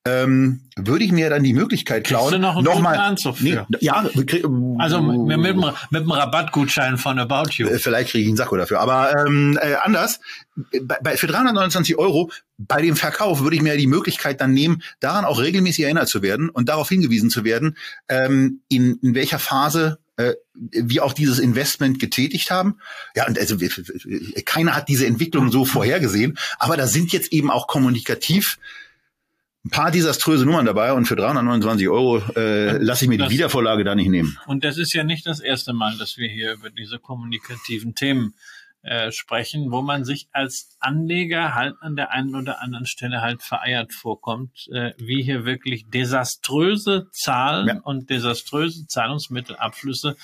[0.07, 3.43] ähm, würde ich mir dann die Möglichkeit klauen, du noch einen nochmal, Anzug für?
[3.43, 4.05] nee, ja,
[4.77, 7.67] Also mit, mit, dem- mit dem Rabattgutschein von About You.
[7.67, 8.79] Äh, Vielleicht kriege ich einen Sakko dafür.
[8.81, 10.19] Aber ähm, äh, anders,
[10.55, 14.83] bei, bei, für 329 Euro bei dem Verkauf würde ich mir die Möglichkeit dann nehmen,
[14.99, 17.75] daran auch regelmäßig erinnert zu werden und darauf hingewiesen zu werden,
[18.07, 22.77] ähm, in, in welcher Phase äh, wir auch dieses Investment getätigt haben.
[23.15, 23.57] Ja, und also
[24.45, 28.57] keiner hat diese Entwicklung so vorhergesehen, aber da sind jetzt eben auch kommunikativ
[29.65, 33.31] ein paar desaströse Nummern dabei und für 329 Euro äh, lasse ich mir die Das-
[33.31, 34.37] Wiedervorlage da nicht nehmen.
[34.45, 38.35] Und das ist ja nicht das erste Mal, dass wir hier über diese kommunikativen Themen
[38.83, 43.41] äh, sprechen, wo man sich als Anleger halt an der einen oder anderen Stelle halt
[43.41, 47.79] vereiert vorkommt, äh, wie hier wirklich desaströse Zahlen Ja.
[47.81, 50.15] und desaströse Zahlungsmittelabflüsse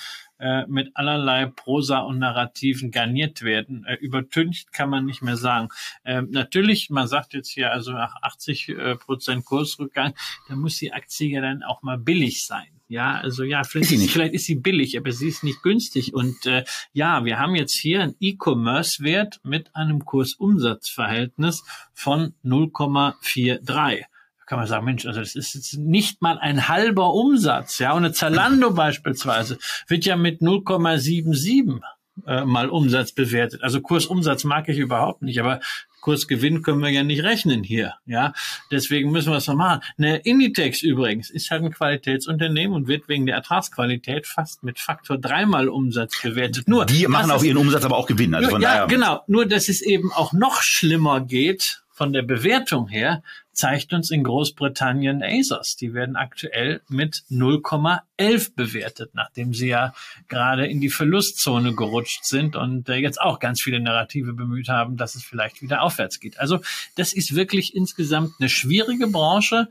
[0.42, 3.84] äh, mit allerlei Prosa und Narrativen garniert werden.
[3.84, 5.68] Äh, übertüncht kann man nicht mehr sagen.
[6.04, 10.14] Ähm, natürlich, man sagt jetzt hier also nach 80 äh, Prozent Kursrückgang,
[10.48, 12.66] da muss die Aktie ja dann auch mal billig sein.
[12.88, 15.62] Ja, also ja, vielleicht Ist sie ist, vielleicht ist sie billig, aber sie ist nicht
[15.62, 16.12] günstig.
[16.12, 21.62] Und äh, ja, wir haben jetzt hier einen E-Commerce-Wert mit einem Kursumsatzverhältnis
[21.94, 24.02] von 0,43.
[24.46, 27.78] Kann man sagen, Mensch, also das ist jetzt nicht mal ein halber Umsatz.
[27.78, 31.80] Ja, und eine Zalando beispielsweise wird ja mit 0,77
[32.26, 33.62] äh, mal Umsatz bewertet.
[33.62, 35.60] Also Kursumsatz mag ich überhaupt nicht, aber
[36.02, 37.94] Kursgewinn können wir ja nicht rechnen hier.
[38.06, 38.34] Ja,
[38.70, 39.80] deswegen müssen wir es noch machen.
[39.96, 45.16] Eine Inditex übrigens ist halt ein Qualitätsunternehmen und wird wegen der Ertragsqualität fast mit Faktor
[45.16, 46.68] dreimal Umsatz bewertet.
[46.68, 48.34] Nur Die machen auf ihren Umsatz aber auch Gewinn.
[48.34, 48.86] Also nur, von ja, daher.
[48.88, 49.22] genau.
[49.28, 53.22] Nur, dass es eben auch noch schlimmer geht von der Bewertung her,
[53.52, 55.76] zeigt uns in Großbritannien ASOS.
[55.76, 59.94] Die werden aktuell mit 0,11 bewertet, nachdem sie ja
[60.28, 64.96] gerade in die Verlustzone gerutscht sind und äh, jetzt auch ganz viele Narrative bemüht haben,
[64.96, 66.38] dass es vielleicht wieder aufwärts geht.
[66.38, 66.60] Also
[66.96, 69.68] das ist wirklich insgesamt eine schwierige Branche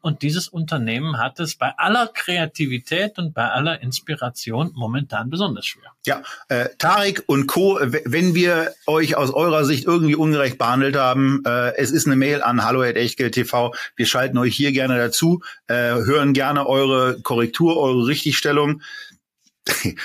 [0.00, 5.92] und dieses Unternehmen hat es bei aller Kreativität und bei aller Inspiration momentan besonders schwer.
[6.06, 11.42] Ja, äh, Tarek und Co., wenn wir euch aus eurer Sicht irgendwie ungerecht behandelt haben,
[11.44, 13.74] äh, es ist eine Mail an hallo@echtgeld.tv.
[13.94, 18.80] Wir schalten euch hier gerne dazu, äh, hören gerne eure Korrektur, eure Richtigstellung.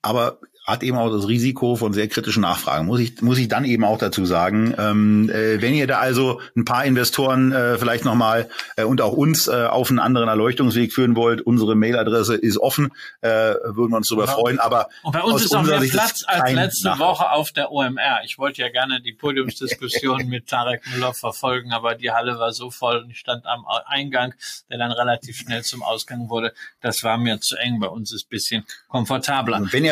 [0.00, 2.86] Aber hat eben auch das Risiko von sehr kritischen Nachfragen.
[2.86, 4.74] Muss ich, muss ich dann eben auch dazu sagen.
[4.78, 9.12] Ähm, äh, wenn ihr da also ein paar Investoren äh, vielleicht nochmal äh, und auch
[9.12, 13.98] uns äh, auf einen anderen Erleuchtungsweg führen wollt, unsere Mailadresse ist offen, äh, würden wir
[13.98, 14.38] uns darüber Genau.
[14.38, 14.58] freuen.
[14.58, 17.08] Aber Und bei uns ist auch mehr Sicht Platz als letzte Nachteil.
[17.08, 18.20] Woche auf der OMR.
[18.24, 22.70] Ich wollte ja gerne die Podiumsdiskussion mit Tarek Müller verfolgen, aber die Halle war so
[22.70, 24.32] voll und ich stand am Eingang,
[24.70, 26.54] der dann relativ schnell zum Ausgang wurde.
[26.80, 27.80] Das war mir zu eng.
[27.80, 29.58] Bei uns ist ein bisschen komfortabler.
[29.58, 29.84] Und wenn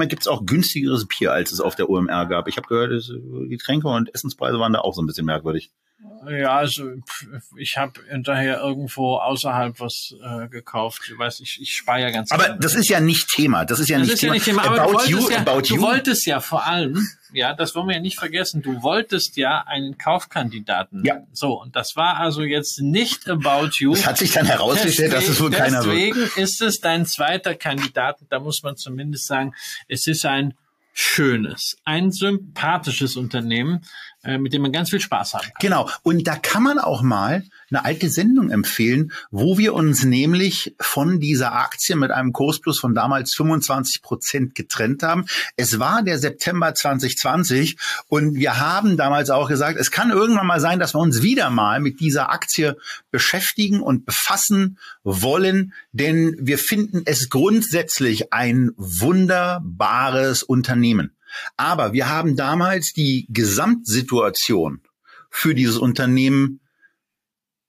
[0.00, 2.48] er vorbeikäme, gibt's auch günstigeres Bier, als es auf der OMR gab.
[2.48, 3.12] Ich habe gehört, es,
[3.48, 5.70] Getränke und Essenspreise waren da auch so ein bisschen merkwürdig.
[6.28, 6.90] Ja, also
[7.56, 11.02] ich habe hinterher irgendwo außerhalb was äh, gekauft.
[11.10, 12.60] Ich weiß, ich, ich spare ja ganz Aber gerne.
[12.60, 13.64] das ist ja nicht Thema.
[13.64, 14.32] Das ist ja Das nicht ist Thema.
[14.32, 15.80] ja nicht Thema, aber about du you, wolltest, ja, about du you.
[15.82, 19.98] wolltest ja vor allem, ja, das wollen wir ja nicht vergessen, du wolltest ja einen
[19.98, 21.04] Kaufkandidaten.
[21.04, 21.22] Ja.
[21.32, 23.92] So, und das war also jetzt nicht About You.
[23.94, 25.96] Es hat sich dann herausgestellt, dass es wohl keiner wird.
[25.96, 28.18] Deswegen ist es dein zweiter Kandidat.
[28.28, 29.54] Da muss man zumindest sagen,
[29.88, 30.54] es ist ein
[30.92, 33.82] schönes, ein sympathisches Unternehmen,
[34.22, 35.50] äh, mit dem man ganz viel Spaß kann.
[35.60, 35.88] Genau.
[36.02, 41.20] Und da kann man auch mal eine alte Sendung empfehlen, wo wir uns nämlich von
[41.20, 45.24] dieser Aktie mit einem Kursplus von damals 25 Prozent getrennt haben.
[45.56, 50.60] Es war der September 2020 und wir haben damals auch gesagt, es kann irgendwann mal
[50.60, 52.76] sein, dass wir uns wieder mal mit dieser Aktie
[53.10, 61.12] beschäftigen und befassen wollen, denn wir finden es grundsätzlich ein wunderbares Unternehmen.
[61.56, 64.82] Aber wir haben damals die Gesamtsituation
[65.30, 66.60] für dieses Unternehmen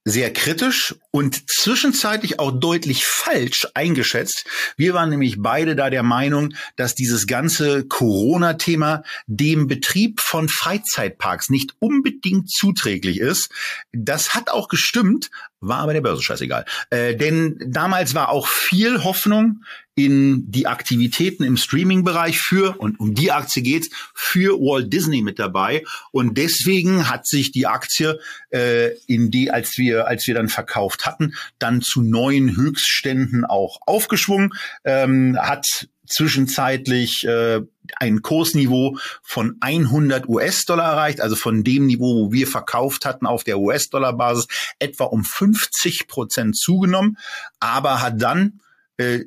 [0.04, 4.46] sehr kritisch und zwischenzeitlich auch deutlich falsch eingeschätzt.
[4.76, 11.50] Wir waren nämlich beide da der Meinung, dass dieses ganze Corona-Thema dem Betrieb von Freizeitparks
[11.50, 13.50] nicht unbedingt zuträglich ist.
[13.92, 15.30] Das hat auch gestimmt,
[15.62, 16.64] war aber der Börse scheißegal.
[16.90, 19.62] Äh, denn damals war auch viel Hoffnung
[19.94, 25.38] in die Aktivitäten im Streaming-Bereich für, und um die Aktie geht's, für Walt Disney mit
[25.38, 25.84] dabei.
[26.10, 28.18] Und deswegen hat sich die Aktie,
[28.50, 33.80] äh, in die, als wir, als wir dann verkauft hatten, dann zu neuen Höchstständen auch
[33.86, 34.52] aufgeschwungen,
[34.84, 37.60] ähm, hat zwischenzeitlich äh,
[38.00, 43.44] ein Kursniveau von 100 US-Dollar erreicht, also von dem Niveau, wo wir verkauft hatten auf
[43.44, 44.46] der US-Dollar-Basis,
[44.78, 47.18] etwa um 50 Prozent zugenommen,
[47.60, 48.60] aber hat dann
[48.96, 49.24] äh,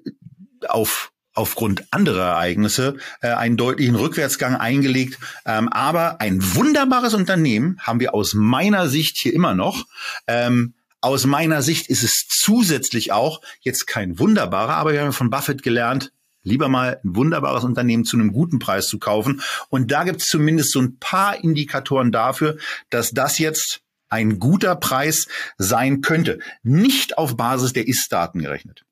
[0.68, 5.20] auf aufgrund anderer Ereignisse äh, einen deutlichen Rückwärtsgang eingelegt.
[5.46, 9.86] Ähm, aber ein wunderbares Unternehmen haben wir aus meiner Sicht hier immer noch.
[10.28, 15.30] Ähm, aus meiner Sicht ist es zusätzlich auch jetzt kein wunderbarer, aber wir haben von
[15.30, 16.12] Buffett gelernt,
[16.46, 19.42] lieber mal ein wunderbares Unternehmen zu einem guten Preis zu kaufen.
[19.70, 22.58] Und da gibt es zumindest so ein paar Indikatoren dafür,
[22.90, 25.28] dass das jetzt ein guter Preis
[25.58, 26.40] sein könnte.
[26.64, 28.86] Nicht auf Basis der Ist-Daten gerechnet.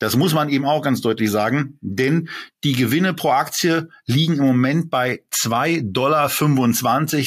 [0.00, 2.30] Das muss man eben auch ganz deutlich sagen, denn
[2.64, 6.30] die Gewinne pro Aktie liegen im Moment bei 2,25 Dollar.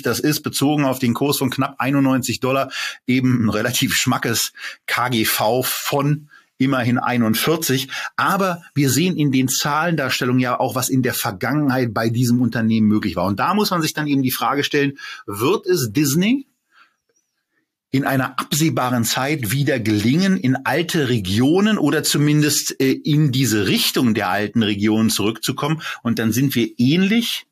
[0.04, 2.72] Das ist bezogen auf den Kurs von knapp 91 Dollar
[3.06, 4.54] eben ein relativ schmackes
[4.88, 7.90] KGV von immerhin 41.
[8.16, 12.88] Aber wir sehen in den Zahlendarstellungen ja auch, was in der Vergangenheit bei diesem Unternehmen
[12.88, 13.26] möglich war.
[13.26, 16.48] Und da muss man sich dann eben die Frage stellen, wird es Disney
[17.92, 24.16] in einer absehbaren Zeit wieder gelingen, in alte Regionen oder zumindest äh, in diese Richtung
[24.16, 25.82] der alten Regionen zurückzukommen?
[26.02, 27.46] Und dann sind wir ähnlich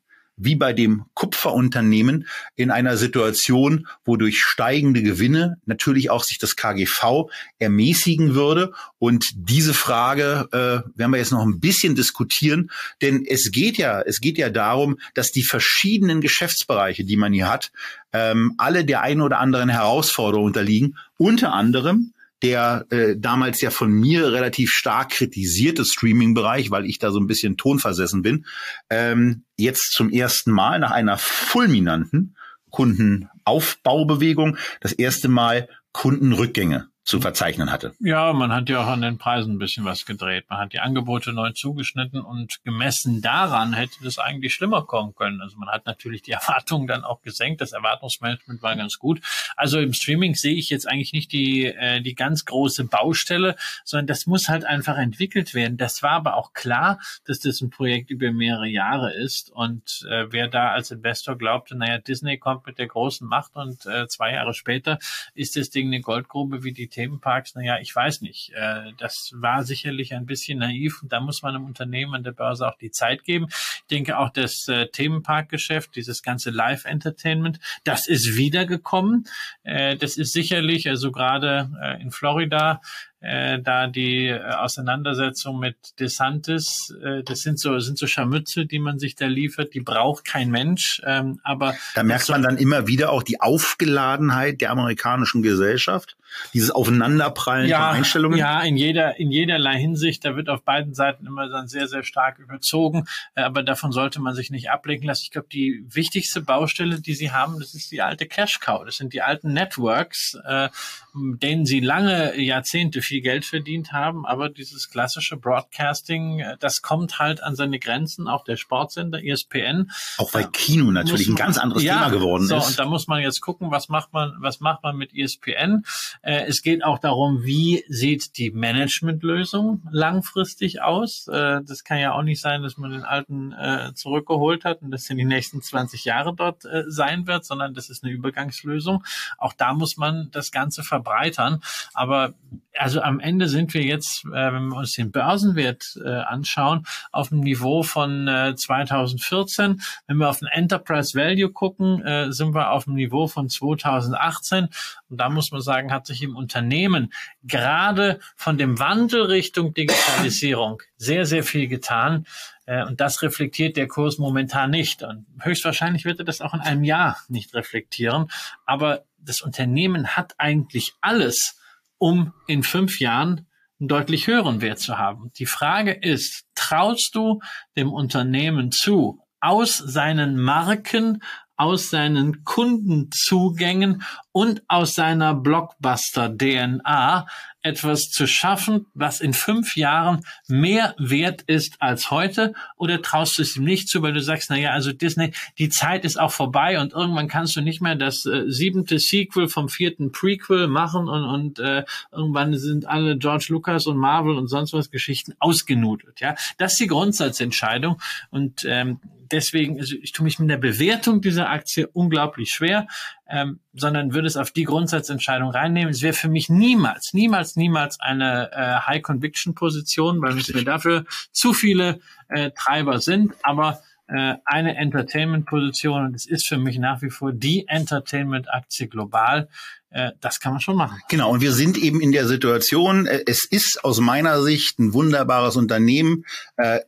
[0.44, 2.26] wie bei dem Kupferunternehmen
[2.56, 8.72] in einer Situation, wo durch steigende Gewinne natürlich auch sich das KGV ermäßigen würde.
[8.98, 12.70] Und diese Frage äh, werden wir jetzt noch ein bisschen diskutieren,
[13.00, 17.48] denn es geht ja, es geht ja darum, dass die verschiedenen Geschäftsbereiche, die man hier
[17.48, 17.72] hat,
[18.12, 20.96] ähm, alle der einen oder anderen Herausforderung unterliegen.
[21.16, 22.12] Unter anderem
[22.42, 27.26] der äh, damals ja von mir relativ stark kritisierte Streaming-Bereich, weil ich da so ein
[27.26, 28.44] bisschen tonversessen bin,
[28.90, 32.36] ähm, jetzt zum ersten Mal nach einer fulminanten
[32.70, 37.94] Kundenaufbaubewegung das erste Mal Kundenrückgänge zu verzeichnen hatte.
[37.98, 40.44] Ja, man hat ja auch an den Preisen ein bisschen was gedreht.
[40.48, 45.40] Man hat die Angebote neu zugeschnitten und gemessen daran hätte das eigentlich schlimmer kommen können.
[45.40, 47.60] Also man hat natürlich die Erwartungen dann auch gesenkt.
[47.60, 49.20] Das Erwartungsmanagement war ganz gut.
[49.56, 54.06] Also im Streaming sehe ich jetzt eigentlich nicht die, äh, die ganz große Baustelle, sondern
[54.06, 55.78] das muss halt einfach entwickelt werden.
[55.78, 59.50] Das war aber auch klar, dass das ein Projekt über mehrere Jahre ist.
[59.50, 63.86] Und äh, wer da als Investor glaubte, naja, Disney kommt mit der großen Macht und
[63.86, 65.00] äh, zwei Jahre später
[65.34, 68.52] ist das Ding eine Goldgrube wie die Themenparks, naja, ich weiß nicht.
[68.54, 72.32] Äh, das war sicherlich ein bisschen naiv und da muss man einem Unternehmen an der
[72.32, 73.46] Börse auch die Zeit geben.
[73.50, 79.24] Ich denke auch das äh, Themenparkgeschäft, dieses ganze Live-Entertainment, das ist wiedergekommen.
[79.64, 82.80] Äh, das ist sicherlich, also gerade äh, in Florida,
[83.22, 88.80] äh, da die äh, Auseinandersetzung mit DeSantis, äh, das sind so sind so Scharmützel, die
[88.80, 91.00] man sich da liefert, die braucht kein Mensch.
[91.06, 96.16] Ähm, aber da merkt man dann immer wieder auch die Aufgeladenheit der amerikanischen Gesellschaft,
[96.52, 98.38] dieses Aufeinanderprallen ja, von Einstellungen.
[98.38, 100.24] Ja, in jeder in jederlei Hinsicht.
[100.24, 103.06] Da wird auf beiden Seiten immer dann sehr sehr stark überzogen,
[103.36, 105.22] äh, aber davon sollte man sich nicht ablenken lassen.
[105.22, 108.84] Ich glaube, die wichtigste Baustelle, die sie haben, das ist die alte Cash Cow.
[108.84, 110.70] Das sind die alten Networks, äh,
[111.14, 117.18] denen sie lange Jahrzehnte viel Geld verdient haben, aber dieses klassische Broadcasting, äh, das kommt
[117.18, 119.90] halt an seine Grenzen, auch der Sportsender ESPN.
[120.16, 122.68] Auch weil Kino natürlich man, ein ganz anderes ja, Thema geworden so, ist.
[122.68, 125.84] Und da muss man jetzt gucken, was macht man, was macht man mit ESPN?
[126.22, 131.28] Äh, es geht auch darum, wie sieht die Managementlösung langfristig aus?
[131.28, 134.90] Äh, das kann ja auch nicht sein, dass man den alten äh, zurückgeholt hat und
[134.90, 139.04] das in die nächsten 20 Jahre dort äh, sein wird, sondern das ist eine Übergangslösung.
[139.36, 141.62] Auch da muss man das Ganze verbreitern.
[141.92, 142.32] Aber
[142.78, 147.28] also am Ende sind wir jetzt, äh, wenn wir uns den Börsenwert äh, anschauen, auf
[147.28, 149.80] dem Niveau von äh, 2014.
[150.06, 154.68] Wenn wir auf den Enterprise Value gucken, äh, sind wir auf dem Niveau von 2018.
[155.08, 160.82] Und da muss man sagen, hat sich im Unternehmen gerade von dem Wandel Richtung Digitalisierung
[160.96, 162.26] sehr, sehr viel getan.
[162.66, 165.02] Äh, und das reflektiert der Kurs momentan nicht.
[165.02, 168.30] Und höchstwahrscheinlich wird er das auch in einem Jahr nicht reflektieren.
[168.64, 171.58] Aber das Unternehmen hat eigentlich alles,
[172.02, 173.46] um in fünf Jahren
[173.78, 175.30] einen deutlich höheren Wert zu haben.
[175.38, 177.38] Die Frage ist, traust du
[177.76, 181.22] dem Unternehmen zu, aus seinen Marken,
[181.54, 184.02] aus seinen Kundenzugängen
[184.32, 187.28] und aus seiner Blockbuster-DNA
[187.62, 192.54] etwas zu schaffen, was in fünf Jahren mehr wert ist als heute?
[192.76, 195.68] Oder traust du es ihm nicht zu, weil du sagst, na ja, also Disney, die
[195.68, 199.68] Zeit ist auch vorbei und irgendwann kannst du nicht mehr das äh, siebente Sequel vom
[199.68, 204.72] vierten Prequel machen und, und äh, irgendwann sind alle George Lucas und Marvel und sonst
[204.72, 206.20] was Geschichten ausgenudelt.
[206.20, 209.00] Ja, das ist die Grundsatzentscheidung und ähm,
[209.32, 212.86] deswegen, also ich tue mich mit der Bewertung dieser Aktie unglaublich schwer,
[213.32, 215.90] ähm, sondern würde es auf die Grundsatzentscheidung reinnehmen.
[215.90, 221.54] Es wäre für mich niemals, niemals, niemals eine äh, High-Conviction-Position, weil es mir dafür zu
[221.54, 227.08] viele äh, Treiber sind, aber äh, eine Entertainment-Position und es ist für mich nach wie
[227.08, 229.48] vor die Entertainment-Aktie global.
[229.88, 231.00] Äh, das kann man schon machen.
[231.08, 234.92] Genau, und wir sind eben in der Situation, äh, es ist aus meiner Sicht ein
[234.92, 236.26] wunderbares Unternehmen.
[236.58, 236.80] Äh,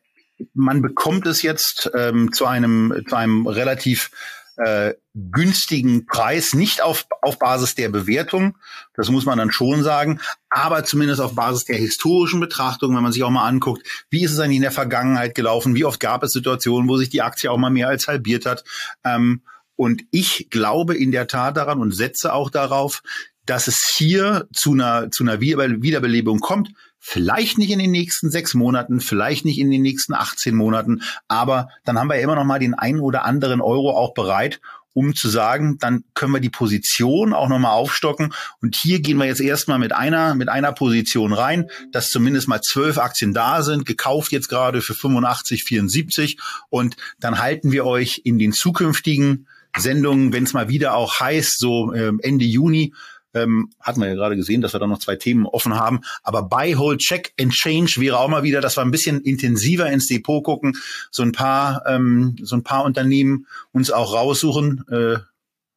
[0.53, 4.11] man bekommt es jetzt ähm, zu einem zu einem relativ
[4.57, 8.57] äh, günstigen Preis, nicht auf, auf Basis der Bewertung,
[8.95, 13.13] das muss man dann schon sagen, aber zumindest auf Basis der historischen Betrachtung, wenn man
[13.13, 16.23] sich auch mal anguckt, wie ist es eigentlich in der Vergangenheit gelaufen, wie oft gab
[16.23, 18.65] es Situationen, wo sich die Aktie auch mal mehr als halbiert hat.
[19.05, 19.43] Ähm,
[19.77, 23.03] und ich glaube in der Tat daran und setze auch darauf,
[23.47, 26.71] dass es hier zu einer, zu einer Wiederbelebung kommt.
[27.07, 31.69] Vielleicht nicht in den nächsten sechs Monaten, vielleicht nicht in den nächsten 18 Monaten, aber
[31.85, 34.59] dann haben wir immer noch mal den einen oder anderen Euro auch bereit,
[34.95, 38.33] um zu sagen, dann können wir die Position auch nochmal aufstocken.
[38.63, 42.63] Und hier gehen wir jetzt erstmal mit einer, mit einer Position rein, dass zumindest mal
[42.63, 46.39] zwölf Aktien da sind, gekauft jetzt gerade für 85, 74.
[46.71, 51.59] Und dann halten wir euch in den zukünftigen Sendungen, wenn es mal wieder auch heißt,
[51.59, 52.95] so äh, Ende Juni,
[53.35, 56.01] ähm, hatten wir ja gerade gesehen, dass wir da noch zwei Themen offen haben.
[56.23, 59.91] Aber Buy, Hold, Check and Change wäre auch mal wieder, dass wir ein bisschen intensiver
[59.91, 60.77] ins Depot gucken,
[61.11, 64.85] so ein paar, ähm, so ein paar Unternehmen uns auch raussuchen.
[64.89, 65.19] Äh,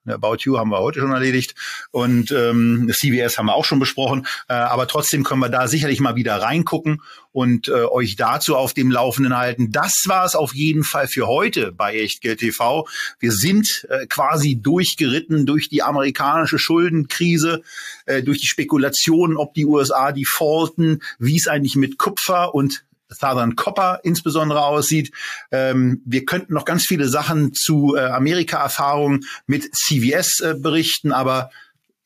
[0.10, 1.56] About You haben wir heute schon erledigt
[1.92, 4.26] und ähm, CVS haben wir auch schon besprochen.
[4.48, 7.02] Äh, aber trotzdem können wir da sicherlich mal wieder reingucken
[7.32, 9.72] und äh, euch dazu auf dem Laufenden halten.
[9.72, 12.88] Das war es auf jeden Fall für heute bei Echtgeld TV.
[13.20, 17.62] Wir sind äh, quasi durchgeritten durch die amerikanische Schuldenkrise,
[18.06, 23.56] äh, durch die Spekulationen, ob die USA defaulten, wie es eigentlich mit Kupfer und Southern
[23.56, 25.12] Copper insbesondere aussieht.
[25.52, 31.50] Ähm, wir könnten noch ganz viele Sachen zu äh, Amerika-Erfahrungen mit CVS äh, berichten, aber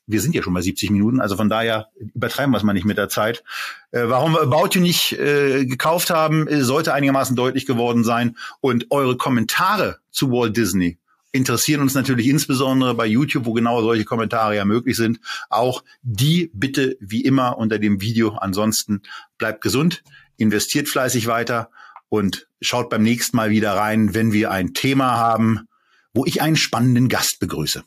[0.06, 2.84] wir sind ja schon bei 70 Minuten, also von daher übertreiben wir es mal nicht
[2.84, 3.44] mit der Zeit.
[3.92, 8.36] Äh, warum wir About You nicht äh, gekauft haben, äh, sollte einigermaßen deutlich geworden sein.
[8.60, 10.98] Und eure Kommentare zu Walt Disney
[11.32, 15.18] interessieren uns natürlich insbesondere bei YouTube, wo genau solche Kommentare ja möglich sind.
[15.48, 18.36] Auch die bitte wie immer unter dem Video.
[18.36, 19.02] Ansonsten
[19.38, 20.02] bleibt gesund
[20.36, 21.70] investiert fleißig weiter
[22.08, 25.68] und schaut beim nächsten Mal wieder rein, wenn wir ein Thema haben,
[26.12, 27.84] wo ich einen spannenden Gast begrüße.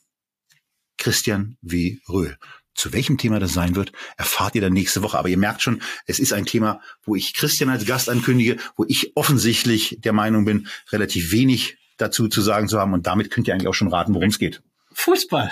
[0.98, 1.98] Christian W.
[2.10, 2.38] Röhl.
[2.74, 5.18] Zu welchem Thema das sein wird, erfahrt ihr dann nächste Woche.
[5.18, 8.86] Aber ihr merkt schon, es ist ein Thema, wo ich Christian als Gast ankündige, wo
[8.88, 12.94] ich offensichtlich der Meinung bin, relativ wenig dazu zu sagen zu haben.
[12.94, 14.62] Und damit könnt ihr eigentlich auch schon raten, worum es geht.
[14.92, 15.52] Fußball.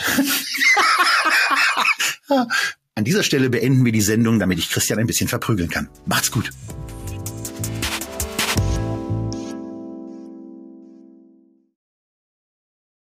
[2.95, 5.89] An dieser Stelle beenden wir die Sendung, damit ich Christian ein bisschen verprügeln kann.
[6.05, 6.51] Macht's gut.